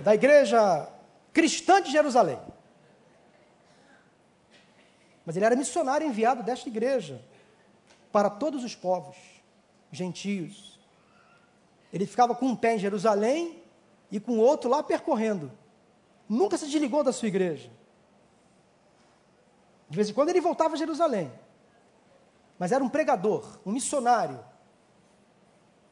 [0.00, 0.86] da igreja
[1.32, 2.38] cristã de Jerusalém.
[5.24, 7.24] Mas ele era missionário enviado desta igreja
[8.12, 9.16] para todos os povos,
[9.90, 10.78] gentios.
[11.90, 13.62] Ele ficava com um pé em Jerusalém
[14.10, 15.50] e com o outro lá percorrendo.
[16.28, 17.70] Nunca se desligou da sua igreja.
[19.88, 21.32] De vez em quando ele voltava a Jerusalém.
[22.58, 24.38] Mas era um pregador, um missionário,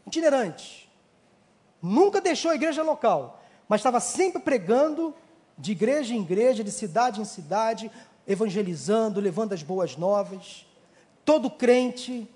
[0.06, 0.90] itinerante.
[1.80, 5.14] Nunca deixou a igreja local, mas estava sempre pregando
[5.58, 7.90] de igreja em igreja, de cidade em cidade,
[8.26, 10.66] evangelizando, levando as boas novas.
[11.24, 12.28] Todo crente,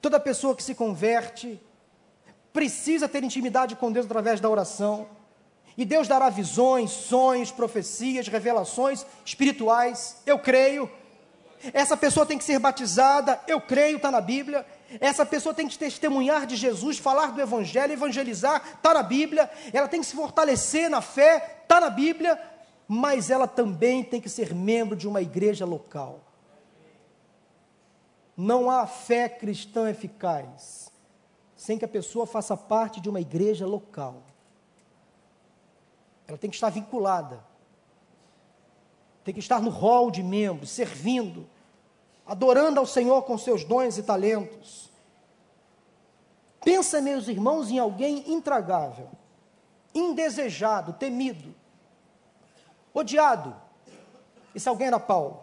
[0.00, 1.60] toda pessoa que se converte,
[2.52, 5.08] precisa ter intimidade com Deus através da oração.
[5.78, 10.16] E Deus dará visões, sonhos, profecias, revelações espirituais.
[10.26, 10.90] Eu creio.
[11.72, 14.66] Essa pessoa tem que ser batizada, eu creio, está na Bíblia.
[15.00, 19.48] Essa pessoa tem que testemunhar de Jesus, falar do Evangelho, evangelizar, está na Bíblia.
[19.72, 22.36] Ela tem que se fortalecer na fé, está na Bíblia.
[22.88, 26.24] Mas ela também tem que ser membro de uma igreja local.
[28.36, 30.90] Não há fé cristã eficaz
[31.54, 34.27] sem que a pessoa faça parte de uma igreja local.
[36.28, 37.48] Ela tem que estar vinculada
[39.28, 41.46] tem que estar no rol de membros, servindo,
[42.26, 44.90] adorando ao Senhor com seus dons e talentos.
[46.64, 49.10] Pensa, meus irmãos, em alguém intragável,
[49.94, 51.54] indesejado, temido,
[52.94, 53.54] odiado.
[54.54, 55.42] Esse alguém era Paulo,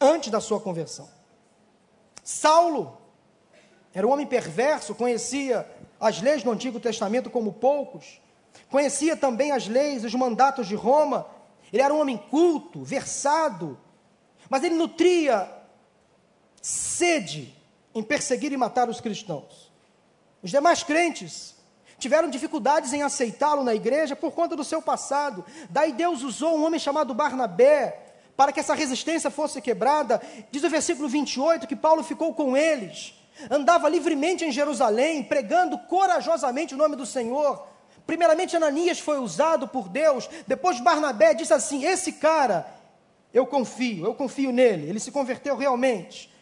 [0.00, 1.08] antes da sua conversão.
[2.22, 2.98] Saulo
[3.92, 5.68] era um homem perverso, conhecia
[5.98, 8.20] as leis do Antigo Testamento como poucos,
[8.70, 11.26] conhecia também as leis, os mandatos de Roma,
[11.72, 13.78] ele era um homem culto, versado,
[14.48, 15.50] mas ele nutria
[16.62, 17.54] sede
[17.94, 19.70] em perseguir e matar os cristãos.
[20.42, 21.54] Os demais crentes
[21.98, 25.44] tiveram dificuldades em aceitá-lo na igreja por conta do seu passado.
[25.68, 28.06] Daí Deus usou um homem chamado Barnabé
[28.36, 30.22] para que essa resistência fosse quebrada.
[30.50, 33.14] Diz o versículo 28 que Paulo ficou com eles,
[33.50, 37.66] andava livremente em Jerusalém, pregando corajosamente o nome do Senhor.
[38.08, 42.66] Primeiramente, Ananias foi usado por Deus, depois Barnabé disse assim: Esse cara,
[43.34, 46.32] eu confio, eu confio nele, ele se converteu realmente.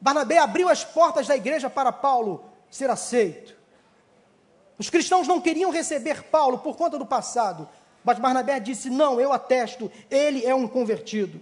[0.00, 3.56] Barnabé abriu as portas da igreja para Paulo ser aceito.
[4.78, 7.68] Os cristãos não queriam receber Paulo por conta do passado,
[8.04, 11.40] mas Barnabé disse: Não, eu atesto, ele é um convertido.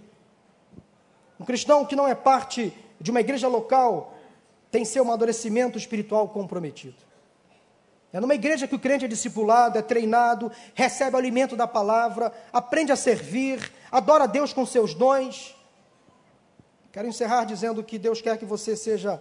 [1.39, 4.15] Um cristão que não é parte de uma igreja local
[4.71, 7.08] tem seu amadurecimento espiritual comprometido.
[8.13, 12.33] É numa igreja que o crente é discipulado, é treinado, recebe o alimento da palavra,
[12.53, 15.55] aprende a servir, adora a Deus com seus dons.
[16.91, 19.21] Quero encerrar dizendo que Deus quer que você seja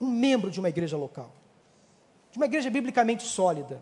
[0.00, 1.30] um membro de uma igreja local
[2.34, 3.80] de uma igreja biblicamente sólida.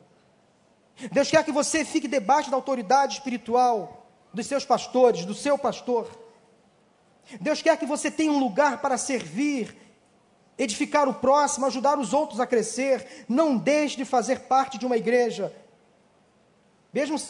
[1.11, 6.07] Deus quer que você fique debaixo da autoridade espiritual dos seus pastores, do seu pastor.
[7.41, 9.75] Deus quer que você tenha um lugar para servir,
[10.63, 13.25] edificar o próximo, ajudar os outros a crescer.
[13.29, 15.53] Não deixe de fazer parte de uma igreja.
[16.93, 17.21] Mesmo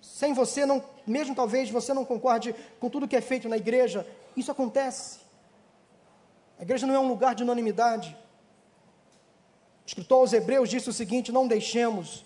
[0.00, 4.06] sem você, não, mesmo talvez você não concorde com tudo que é feito na igreja,
[4.36, 5.20] isso acontece.
[6.58, 8.16] A igreja não é um lugar de unanimidade.
[9.84, 12.24] O escritor aos Hebreus disse o seguinte: Não deixemos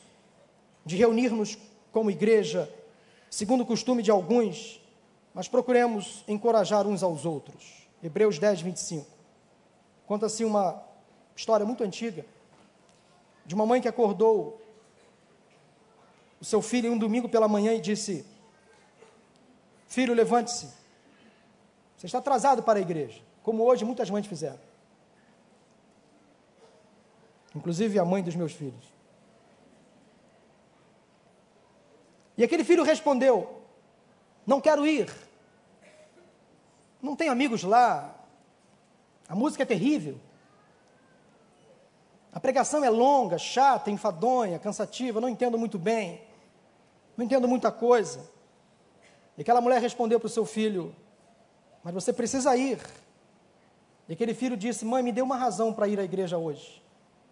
[0.85, 1.57] de reunir-nos
[1.93, 2.73] como igreja,
[3.31, 4.81] segundo o costume de alguns,
[5.33, 7.87] mas procuremos encorajar uns aos outros.
[8.03, 9.18] Hebreus 10, 25.
[10.09, 10.83] Conta-se uma
[11.37, 12.27] história muito antiga
[13.47, 14.61] de uma mãe que acordou
[16.41, 18.27] o seu filho um domingo pela manhã e disse:
[19.87, 20.67] Filho, levante-se.
[21.97, 24.69] Você está atrasado para a igreja, como hoje muitas mães fizeram
[27.59, 28.93] inclusive a mãe dos meus filhos.
[32.37, 33.63] E aquele filho respondeu:
[34.47, 35.13] Não quero ir.
[37.03, 38.15] Não tenho amigos lá.
[39.29, 40.19] A música é terrível.
[42.33, 46.23] A pregação é longa, chata, enfadonha, cansativa, não entendo muito bem.
[47.17, 48.21] Não entendo muita coisa.
[49.37, 50.95] E aquela mulher respondeu para o seu filho:
[51.83, 52.79] Mas você precisa ir.
[54.09, 56.83] E aquele filho disse: Mãe, me dê uma razão para ir à igreja hoje.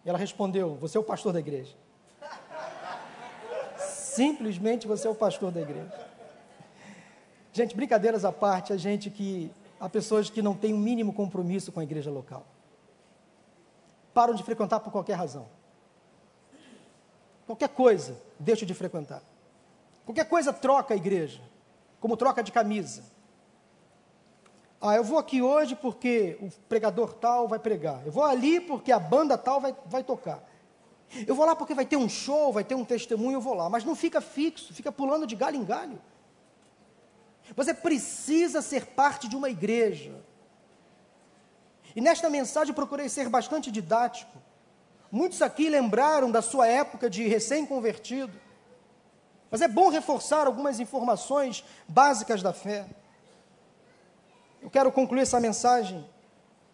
[0.05, 1.75] E ela respondeu: Você é o pastor da igreja.
[3.77, 5.93] Simplesmente você é o pastor da igreja.
[7.53, 11.12] Gente, brincadeiras à parte, a gente que há pessoas que não têm o um mínimo
[11.12, 12.47] compromisso com a igreja local.
[14.12, 15.47] Param de frequentar por qualquer razão.
[17.47, 19.22] Qualquer coisa, deixa de frequentar.
[20.05, 21.41] Qualquer coisa troca a igreja,
[22.01, 23.05] como troca de camisa.
[24.81, 28.05] Ah, eu vou aqui hoje porque o pregador tal vai pregar.
[28.05, 30.43] Eu vou ali porque a banda tal vai, vai tocar.
[31.27, 33.70] Eu vou lá porque vai ter um show, vai ter um testemunho, eu vou lá.
[33.70, 35.99] Mas não fica fixo, fica pulando de galho em galho.
[37.55, 40.15] Você precisa ser parte de uma igreja.
[41.95, 44.37] E nesta mensagem eu procurei ser bastante didático.
[45.11, 48.33] Muitos aqui lembraram da sua época de recém-convertido.
[49.51, 52.87] Mas é bom reforçar algumas informações básicas da fé.
[54.61, 56.05] Eu quero concluir essa mensagem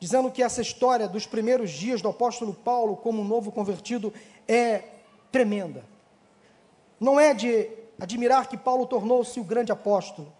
[0.01, 4.12] dizendo que essa história dos primeiros dias do apóstolo Paulo como um novo convertido
[4.49, 4.83] é
[5.31, 5.85] tremenda.
[6.99, 7.70] Não é de
[8.01, 10.33] admirar que Paulo tornou-se o grande apóstolo,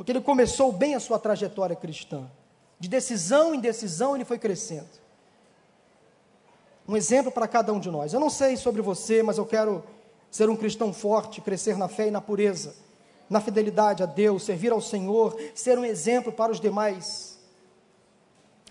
[0.00, 2.26] porque ele começou bem a sua trajetória cristã.
[2.78, 4.88] De decisão em decisão ele foi crescendo.
[6.88, 8.14] Um exemplo para cada um de nós.
[8.14, 9.84] Eu não sei sobre você, mas eu quero
[10.30, 12.74] ser um cristão forte, crescer na fé e na pureza
[13.28, 17.38] na fidelidade a Deus, servir ao Senhor, ser um exemplo para os demais.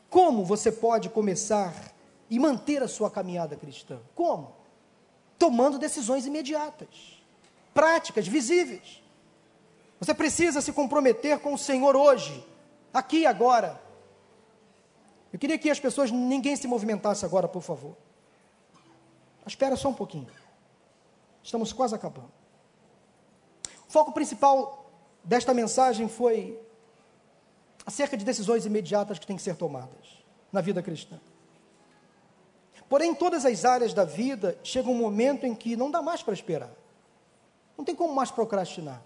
[0.09, 1.93] Como você pode começar
[2.27, 3.99] e manter a sua caminhada cristã?
[4.15, 4.51] Como?
[5.37, 6.89] Tomando decisões imediatas,
[7.71, 8.99] práticas, visíveis.
[9.99, 12.45] Você precisa se comprometer com o Senhor hoje,
[12.93, 13.81] aqui e agora.
[15.31, 17.95] Eu queria que as pessoas, ninguém se movimentasse agora, por favor.
[19.45, 20.27] Espera só um pouquinho.
[21.43, 22.31] Estamos quase acabando.
[23.87, 24.89] O foco principal
[25.23, 26.59] desta mensagem foi
[27.85, 31.19] acerca de decisões imediatas que têm que ser tomadas na vida cristã.
[32.87, 36.23] Porém, em todas as áreas da vida, chega um momento em que não dá mais
[36.23, 36.71] para esperar.
[37.77, 39.03] Não tem como mais procrastinar.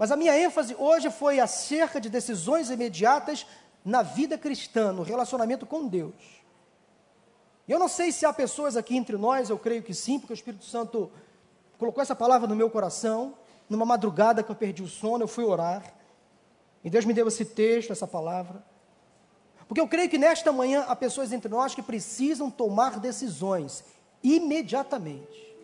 [0.00, 3.46] Mas a minha ênfase hoje foi acerca de decisões imediatas
[3.84, 6.14] na vida cristã, no relacionamento com Deus.
[7.68, 10.40] Eu não sei se há pessoas aqui entre nós, eu creio que sim, porque o
[10.40, 11.12] Espírito Santo
[11.76, 13.34] colocou essa palavra no meu coração
[13.68, 15.84] numa madrugada que eu perdi o sono, eu fui orar.
[16.82, 18.64] E Deus me deu esse texto, essa palavra.
[19.68, 23.84] Porque eu creio que nesta manhã há pessoas entre nós que precisam tomar decisões
[24.22, 25.54] imediatamente.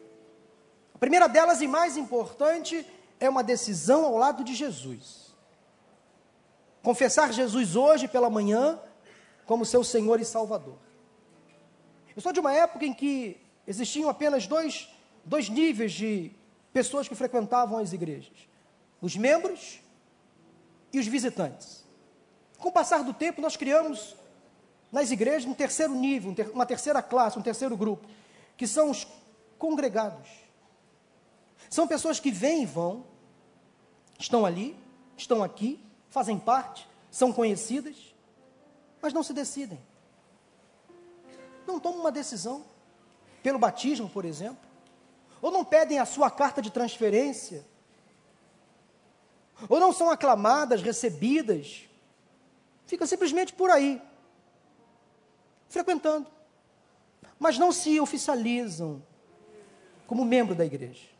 [0.95, 2.87] A primeira delas e mais importante
[3.19, 5.35] é uma decisão ao lado de Jesus.
[6.83, 8.79] Confessar Jesus hoje pela manhã
[9.45, 10.79] como seu Senhor e Salvador.
[12.15, 14.89] Eu sou de uma época em que existiam apenas dois,
[15.25, 16.33] dois níveis de
[16.73, 18.49] pessoas que frequentavam as igrejas:
[19.01, 19.81] os membros
[20.93, 21.85] e os visitantes.
[22.59, 24.17] Com o passar do tempo, nós criamos
[24.91, 28.09] nas igrejas um terceiro nível, uma terceira classe, um terceiro grupo,
[28.57, 29.07] que são os
[29.59, 30.46] congregados.
[31.69, 33.05] São pessoas que vêm e vão,
[34.19, 34.79] estão ali,
[35.17, 38.15] estão aqui, fazem parte, são conhecidas,
[39.01, 39.81] mas não se decidem.
[41.67, 42.65] Não tomam uma decisão,
[43.43, 44.59] pelo batismo, por exemplo,
[45.41, 47.65] ou não pedem a sua carta de transferência,
[49.69, 51.89] ou não são aclamadas, recebidas,
[52.87, 54.01] fica simplesmente por aí,
[55.69, 56.27] frequentando,
[57.39, 59.03] mas não se oficializam
[60.07, 61.16] como membro da igreja.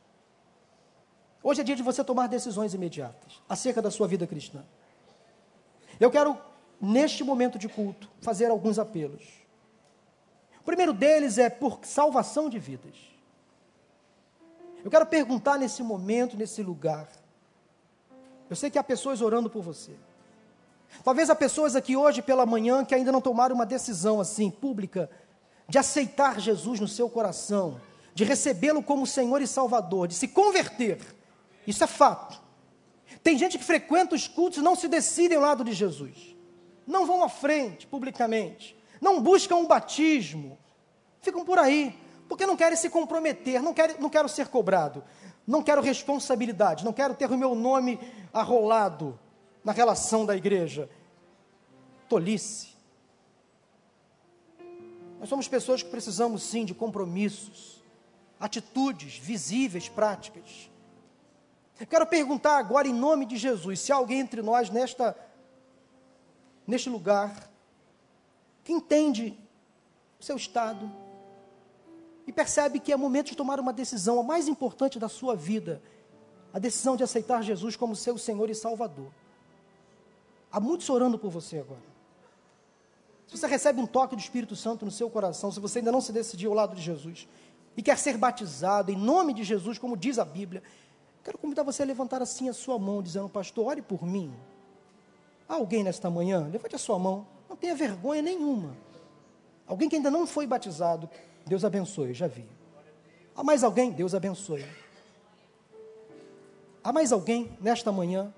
[1.49, 4.65] Hoje é dia de você tomar decisões imediatas acerca da sua vida cristã.
[6.01, 6.37] Eu quero,
[6.81, 9.23] neste momento de culto, fazer alguns apelos.
[10.61, 12.97] O primeiro deles é por salvação de vidas.
[14.85, 17.09] Eu quero perguntar nesse momento, nesse lugar.
[18.51, 19.93] Eu sei que há pessoas orando por você.
[21.05, 25.09] Talvez há pessoas aqui hoje pela manhã que ainda não tomaram uma decisão assim, pública,
[25.69, 27.81] de aceitar Jesus no seu coração,
[28.17, 31.15] de recebê-lo como Senhor e Salvador, de se converter.
[31.67, 32.41] Isso é fato.
[33.23, 36.37] Tem gente que frequenta os cultos e não se decidem ao lado de Jesus.
[36.87, 38.77] Não vão à frente publicamente.
[39.01, 40.59] Não buscam um batismo.
[41.21, 41.99] Ficam por aí,
[42.29, 45.03] porque não querem se comprometer, não, querem, não quero ser cobrado,
[45.47, 47.99] não quero responsabilidade, não quero ter o meu nome
[48.33, 49.19] arrolado
[49.65, 50.89] na relação da igreja.
[52.09, 52.77] Tolice.
[55.19, 57.83] Nós somos pessoas que precisamos sim de compromissos,
[58.39, 60.71] atitudes visíveis, práticas.
[61.79, 65.17] Eu quero perguntar agora, em nome de Jesus, se há alguém entre nós nesta,
[66.67, 67.51] neste lugar
[68.65, 69.39] que entende
[70.19, 70.91] o seu estado
[72.27, 75.83] e percebe que é momento de tomar uma decisão, a mais importante da sua vida,
[76.53, 79.13] a decisão de aceitar Jesus como seu Senhor e Salvador.
[80.51, 81.97] Há muitos orando por você agora.
[83.27, 86.01] Se você recebe um toque do Espírito Santo no seu coração, se você ainda não
[86.01, 87.29] se decidiu ao lado de Jesus
[87.77, 90.63] e quer ser batizado em nome de Jesus, como diz a Bíblia,
[91.27, 94.33] Quero convidar você a levantar assim a sua mão, dizendo, pastor, ore por mim.
[95.49, 96.47] Há alguém nesta manhã?
[96.47, 97.27] Levante a sua mão.
[97.49, 98.77] Não tenha vergonha nenhuma.
[99.67, 101.11] Alguém que ainda não foi batizado,
[101.45, 102.49] Deus abençoe, já vi.
[103.35, 103.91] Há mais alguém?
[103.91, 104.65] Deus abençoe.
[106.85, 108.33] Há mais alguém nesta manhã?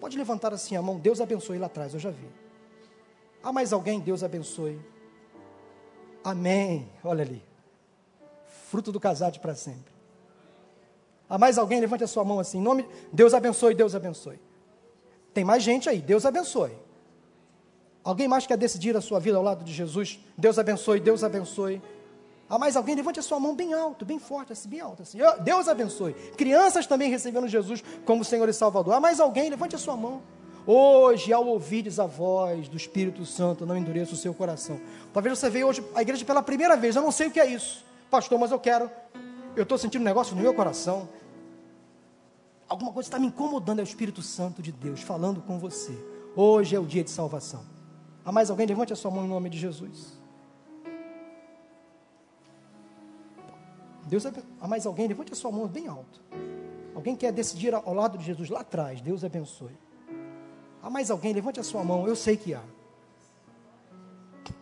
[0.00, 2.26] Pode levantar assim a mão, Deus abençoe lá atrás, eu já vi.
[3.42, 4.00] Há mais alguém?
[4.00, 4.80] Deus abençoe.
[6.24, 6.90] Amém.
[7.04, 7.44] Olha ali.
[8.70, 9.91] Fruto do casado para sempre.
[11.32, 11.80] Há mais alguém?
[11.80, 12.60] Levante a sua mão assim.
[12.60, 14.38] Nome, Deus abençoe, Deus abençoe.
[15.32, 16.72] Tem mais gente aí, Deus abençoe.
[18.04, 20.20] Alguém mais quer decidir a sua vida ao lado de Jesus?
[20.36, 21.80] Deus abençoe, Deus abençoe.
[22.50, 22.94] Há mais alguém?
[22.94, 25.00] Levante a sua mão bem alto, bem forte, assim, bem alto.
[25.00, 25.16] Assim.
[25.42, 26.12] Deus abençoe.
[26.36, 28.92] Crianças também recebendo Jesus como Senhor e Salvador.
[28.92, 29.48] Há mais alguém?
[29.48, 30.20] Levante a sua mão.
[30.66, 34.78] Hoje, ao ouvides a voz do Espírito Santo, não endureça o seu coração.
[35.14, 36.94] Talvez você veja hoje à igreja pela primeira vez.
[36.94, 38.90] Eu não sei o que é isso, pastor, mas eu quero.
[39.56, 41.08] Eu estou sentindo um negócio no meu coração
[42.72, 45.92] alguma coisa está me incomodando, é o Espírito Santo de Deus falando com você.
[46.34, 47.62] Hoje é o dia de salvação.
[48.24, 48.66] Há mais alguém?
[48.66, 50.18] Levante a sua mão em nome de Jesus.
[54.06, 54.24] Deus,
[54.58, 55.06] há mais alguém?
[55.06, 56.22] Levante a sua mão bem alto.
[56.94, 59.02] Alguém quer decidir ao lado de Jesus lá atrás?
[59.02, 59.76] Deus abençoe.
[60.82, 61.34] Há mais alguém?
[61.34, 62.08] Levante a sua mão.
[62.08, 62.62] Eu sei que há.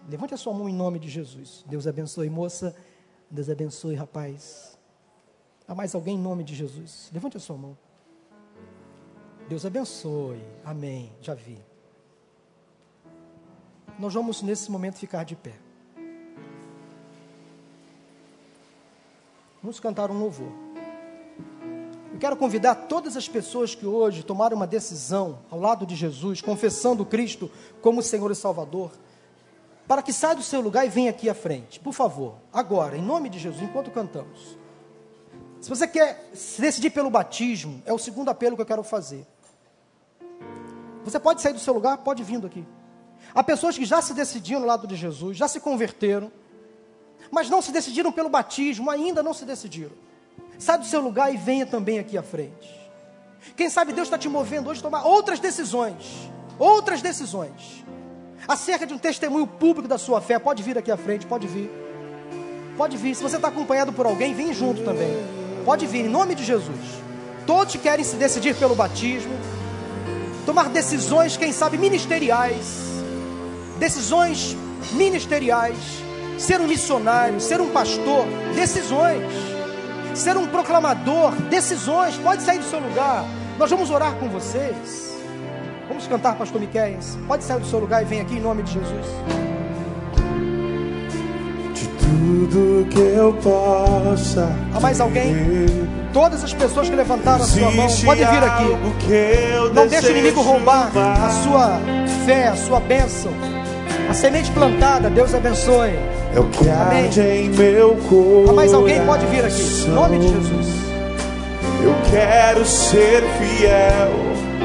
[0.08, 1.64] Levante a sua mão em nome de Jesus.
[1.64, 2.74] Deus abençoe, moça.
[3.30, 4.76] Deus abençoe, rapaz.
[5.68, 7.08] Há mais alguém em nome de Jesus?
[7.12, 7.78] Levante a sua mão.
[9.50, 10.40] Deus abençoe.
[10.64, 11.10] Amém.
[11.20, 11.58] Já vi.
[13.98, 15.54] Nós vamos nesse momento ficar de pé.
[19.60, 20.52] Vamos cantar um louvor.
[22.12, 26.40] Eu quero convidar todas as pessoas que hoje tomaram uma decisão ao lado de Jesus,
[26.40, 27.50] confessando Cristo
[27.82, 28.92] como Senhor e Salvador,
[29.84, 31.80] para que saia do seu lugar e venha aqui à frente.
[31.80, 34.56] Por favor, agora, em nome de Jesus, enquanto cantamos.
[35.60, 39.26] Se você quer se decidir pelo batismo, é o segundo apelo que eu quero fazer.
[41.10, 42.64] Você pode sair do seu lugar, pode vindo aqui.
[43.34, 46.30] Há pessoas que já se decidiram no lado de Jesus, já se converteram,
[47.30, 49.92] mas não se decidiram pelo batismo, ainda não se decidiram.
[50.58, 52.78] Sai do seu lugar e venha também aqui à frente.
[53.56, 56.30] Quem sabe Deus está te movendo hoje a tomar outras decisões.
[56.58, 57.84] Outras decisões.
[58.46, 60.38] Acerca de um testemunho público da sua fé.
[60.38, 61.70] Pode vir aqui à frente, pode vir.
[62.76, 63.14] Pode vir.
[63.14, 65.10] Se você está acompanhado por alguém, vem junto também.
[65.64, 66.78] Pode vir, em nome de Jesus.
[67.46, 69.32] Todos querem se decidir pelo batismo.
[70.50, 72.82] Tomar decisões, quem sabe, ministeriais.
[73.78, 74.56] Decisões
[74.94, 75.76] ministeriais.
[76.38, 78.26] Ser um missionário, ser um pastor.
[78.52, 79.32] Decisões.
[80.12, 81.36] Ser um proclamador.
[81.42, 82.16] Decisões.
[82.16, 83.24] Pode sair do seu lugar.
[83.60, 85.16] Nós vamos orar com vocês.
[85.86, 87.16] Vamos cantar, pastor Miquéias.
[87.28, 89.49] Pode sair do seu lugar e vem aqui em nome de Jesus.
[92.10, 94.50] Tudo que eu possa.
[94.74, 95.32] Há mais alguém?
[96.12, 98.64] Todas as pessoas que levantaram a sua mão, podem vir aqui.
[99.08, 101.80] eu Não deixe o inimigo roubar a sua
[102.26, 103.30] fé, a sua bênção.
[104.08, 105.94] A semente plantada, Deus abençoe.
[106.34, 107.04] É o que Amém.
[107.04, 108.50] arde em meu coração.
[108.50, 109.00] Há mais alguém?
[109.06, 109.84] Pode vir aqui.
[109.86, 110.66] Em nome de Jesus.
[111.82, 114.10] Eu quero ser fiel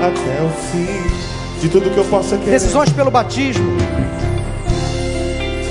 [0.01, 1.61] até o fim.
[1.61, 2.51] De tudo que eu possa querer.
[2.51, 3.77] Decisões pelo batismo.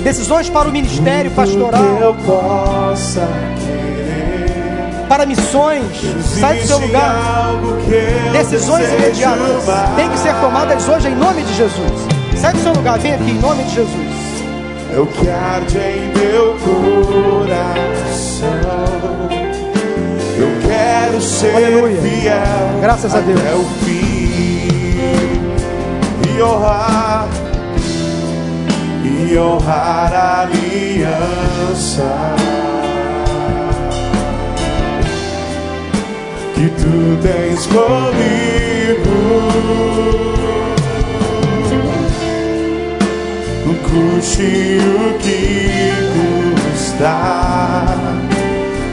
[0.03, 2.15] Decisões para o ministério pastoral.
[5.07, 5.83] Para missões.
[6.39, 7.51] Sai do seu lugar.
[8.31, 9.63] Decisões imediatas.
[9.95, 11.91] Tem que ser tomadas hoje em nome de Jesus.
[12.37, 12.99] Sai do seu lugar.
[12.99, 14.25] Vem aqui em nome de Jesus.
[14.93, 18.49] É o que arde em meu coração.
[20.37, 22.01] Eu quero ser Aleluia.
[22.01, 22.79] fiel.
[22.81, 23.39] Graças a Deus.
[23.39, 24.69] Até o fim.
[26.37, 27.27] E honrar.
[29.17, 32.09] E honrar a aliança.
[36.53, 38.75] Que tu tens comigo.
[43.95, 45.91] custe o que
[46.71, 47.97] custar.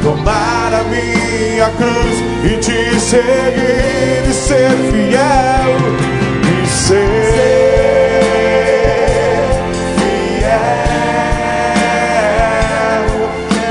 [0.03, 5.77] Tomar a minha cruz e te seguir e ser fiel
[6.63, 7.72] e ser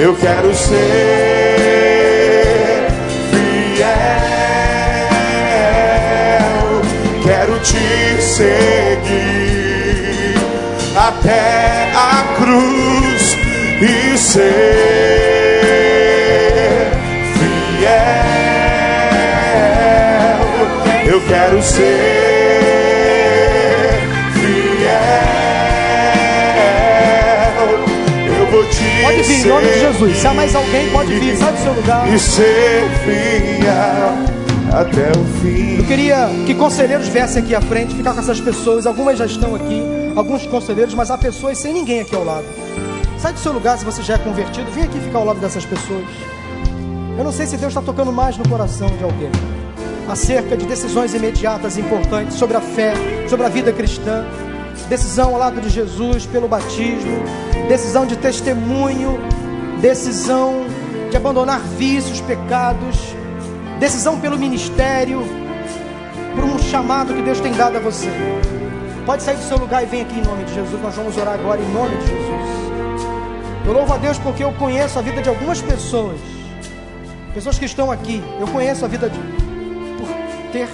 [0.01, 0.79] Eu quero ser
[3.29, 3.91] fiel.
[7.21, 8.97] Quero te seguir
[10.95, 13.37] até a cruz
[13.79, 14.41] e ser
[17.37, 17.93] fiel.
[21.05, 22.30] Eu quero ser
[29.11, 30.17] Pode vir em nome de Jesus.
[30.17, 31.35] Se há mais alguém, pode vir.
[31.35, 32.13] Sai do seu lugar.
[32.13, 34.41] E ser fiel
[34.71, 35.79] até o fim.
[35.79, 38.85] Eu queria que conselheiros viessem aqui à frente, ficar com essas pessoas.
[38.85, 39.83] Algumas já estão aqui,
[40.15, 42.45] alguns conselheiros, mas há pessoas sem ninguém aqui ao lado.
[43.19, 45.65] Sai do seu lugar se você já é convertido, vem aqui ficar ao lado dessas
[45.65, 46.05] pessoas.
[47.17, 49.29] Eu não sei se Deus está tocando mais no coração de alguém
[50.09, 52.93] acerca de decisões imediatas importantes sobre a fé,
[53.29, 54.25] sobre a vida cristã,
[54.91, 57.23] decisão ao lado de Jesus pelo batismo,
[57.69, 59.17] decisão de testemunho,
[59.79, 60.65] decisão
[61.09, 62.97] de abandonar vícios, pecados,
[63.79, 65.23] decisão pelo ministério,
[66.35, 68.09] por um chamado que Deus tem dado a você.
[69.05, 70.81] Pode sair do seu lugar e vem aqui em nome de Jesus.
[70.81, 72.41] Nós vamos orar agora em nome de Jesus.
[73.65, 76.19] Eu louvo a Deus porque eu conheço a vida de algumas pessoas,
[77.33, 78.21] pessoas que estão aqui.
[78.41, 79.19] Eu conheço a vida de,
[79.97, 80.09] por
[80.51, 80.67] ter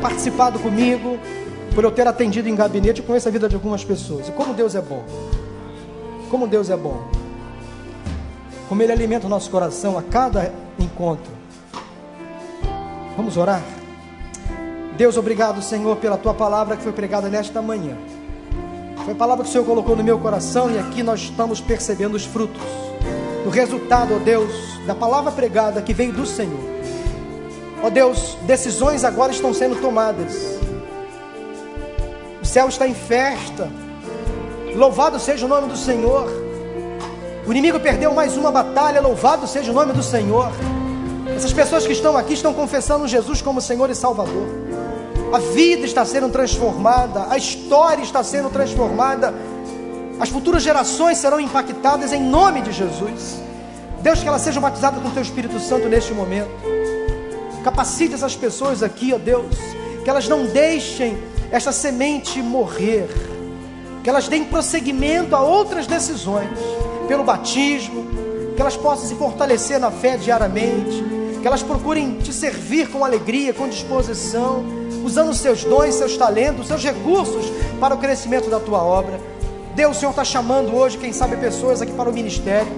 [0.00, 1.18] participado comigo,
[1.78, 2.98] por eu ter atendido em gabinete.
[2.98, 4.26] Eu conheço a vida de algumas pessoas.
[4.26, 5.04] E como Deus é bom.
[6.28, 7.06] Como Deus é bom.
[8.68, 11.30] Como Ele alimenta o nosso coração a cada encontro.
[13.16, 13.62] Vamos orar?
[14.96, 17.96] Deus, obrigado, Senhor, pela tua palavra que foi pregada nesta manhã.
[19.04, 22.16] Foi a palavra que o Senhor colocou no meu coração e aqui nós estamos percebendo
[22.16, 22.60] os frutos
[23.44, 24.52] do resultado, ó Deus,
[24.84, 26.58] da palavra pregada que veio do Senhor.
[27.84, 30.57] Ó Deus, decisões agora estão sendo tomadas.
[32.48, 33.70] O céu está em festa.
[34.74, 36.26] Louvado seja o nome do Senhor.
[37.46, 39.02] O inimigo perdeu mais uma batalha.
[39.02, 40.50] Louvado seja o nome do Senhor.
[41.36, 44.48] Essas pessoas que estão aqui estão confessando Jesus como Senhor e Salvador.
[45.30, 49.34] A vida está sendo transformada, a história está sendo transformada,
[50.18, 53.42] as futuras gerações serão impactadas em nome de Jesus.
[54.00, 56.48] Deus, que elas sejam batizadas com Teu Espírito Santo neste momento.
[57.62, 59.54] Capacite essas pessoas aqui, ó Deus,
[60.02, 61.18] que elas não deixem
[61.50, 63.08] essa semente morrer,
[64.02, 66.48] que elas deem prosseguimento a outras decisões,
[67.06, 68.06] pelo batismo,
[68.54, 71.04] que elas possam se fortalecer na fé diariamente,
[71.40, 74.64] que elas procurem te servir com alegria, com disposição,
[75.04, 77.46] usando seus dons, seus talentos, seus recursos
[77.80, 79.18] para o crescimento da tua obra.
[79.74, 82.70] Deus, o Senhor está chamando hoje, quem sabe, pessoas aqui para o ministério,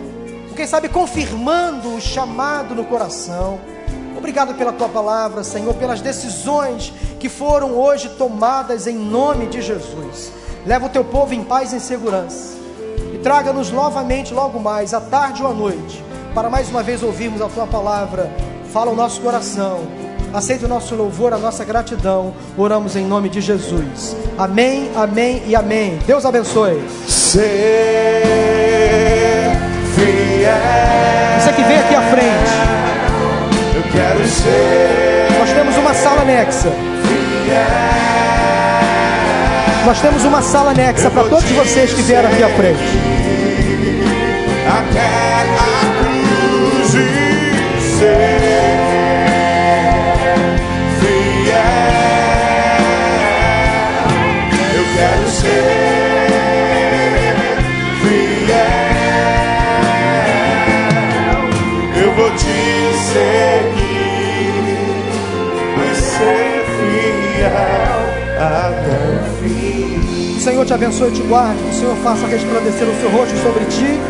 [0.55, 3.59] quem sabe confirmando o chamado no coração,
[4.21, 10.31] Obrigado pela tua palavra, Senhor, pelas decisões que foram hoje tomadas em nome de Jesus.
[10.67, 12.55] Leva o teu povo em paz e em segurança.
[13.15, 17.41] E traga-nos novamente, logo mais, à tarde ou à noite, para mais uma vez ouvirmos
[17.41, 18.31] a tua palavra.
[18.71, 19.81] Fala o nosso coração.
[20.35, 22.35] Aceita o nosso louvor, a nossa gratidão.
[22.59, 24.15] Oramos em nome de Jesus.
[24.37, 25.99] Amém, amém e amém.
[26.07, 26.79] Deus abençoe.
[27.09, 27.43] Ser
[29.95, 30.53] fiel.
[31.41, 32.50] Você que vem aqui à frente.
[35.39, 36.73] Nós temos uma sala anexa.
[39.85, 42.81] Nós temos uma sala anexa para todos vocês que vieram aqui à frente.
[44.67, 48.90] até a cruz e ser
[68.47, 70.37] até o fim.
[70.37, 71.63] O Senhor te abençoe e te guarde.
[71.63, 74.01] Que o Senhor faça resplandecer o seu rosto sobre ti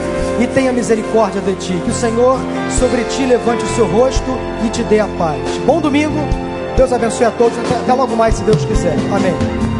[0.43, 1.73] e tenha misericórdia de ti.
[1.85, 2.39] Que o Senhor
[2.79, 4.31] sobre ti levante o seu rosto
[4.65, 5.41] e te dê a paz.
[5.67, 6.21] Bom domingo.
[6.77, 7.59] Deus abençoe a todos.
[7.59, 8.95] Até, logo mais, se Deus quiser.
[9.13, 9.80] Amém.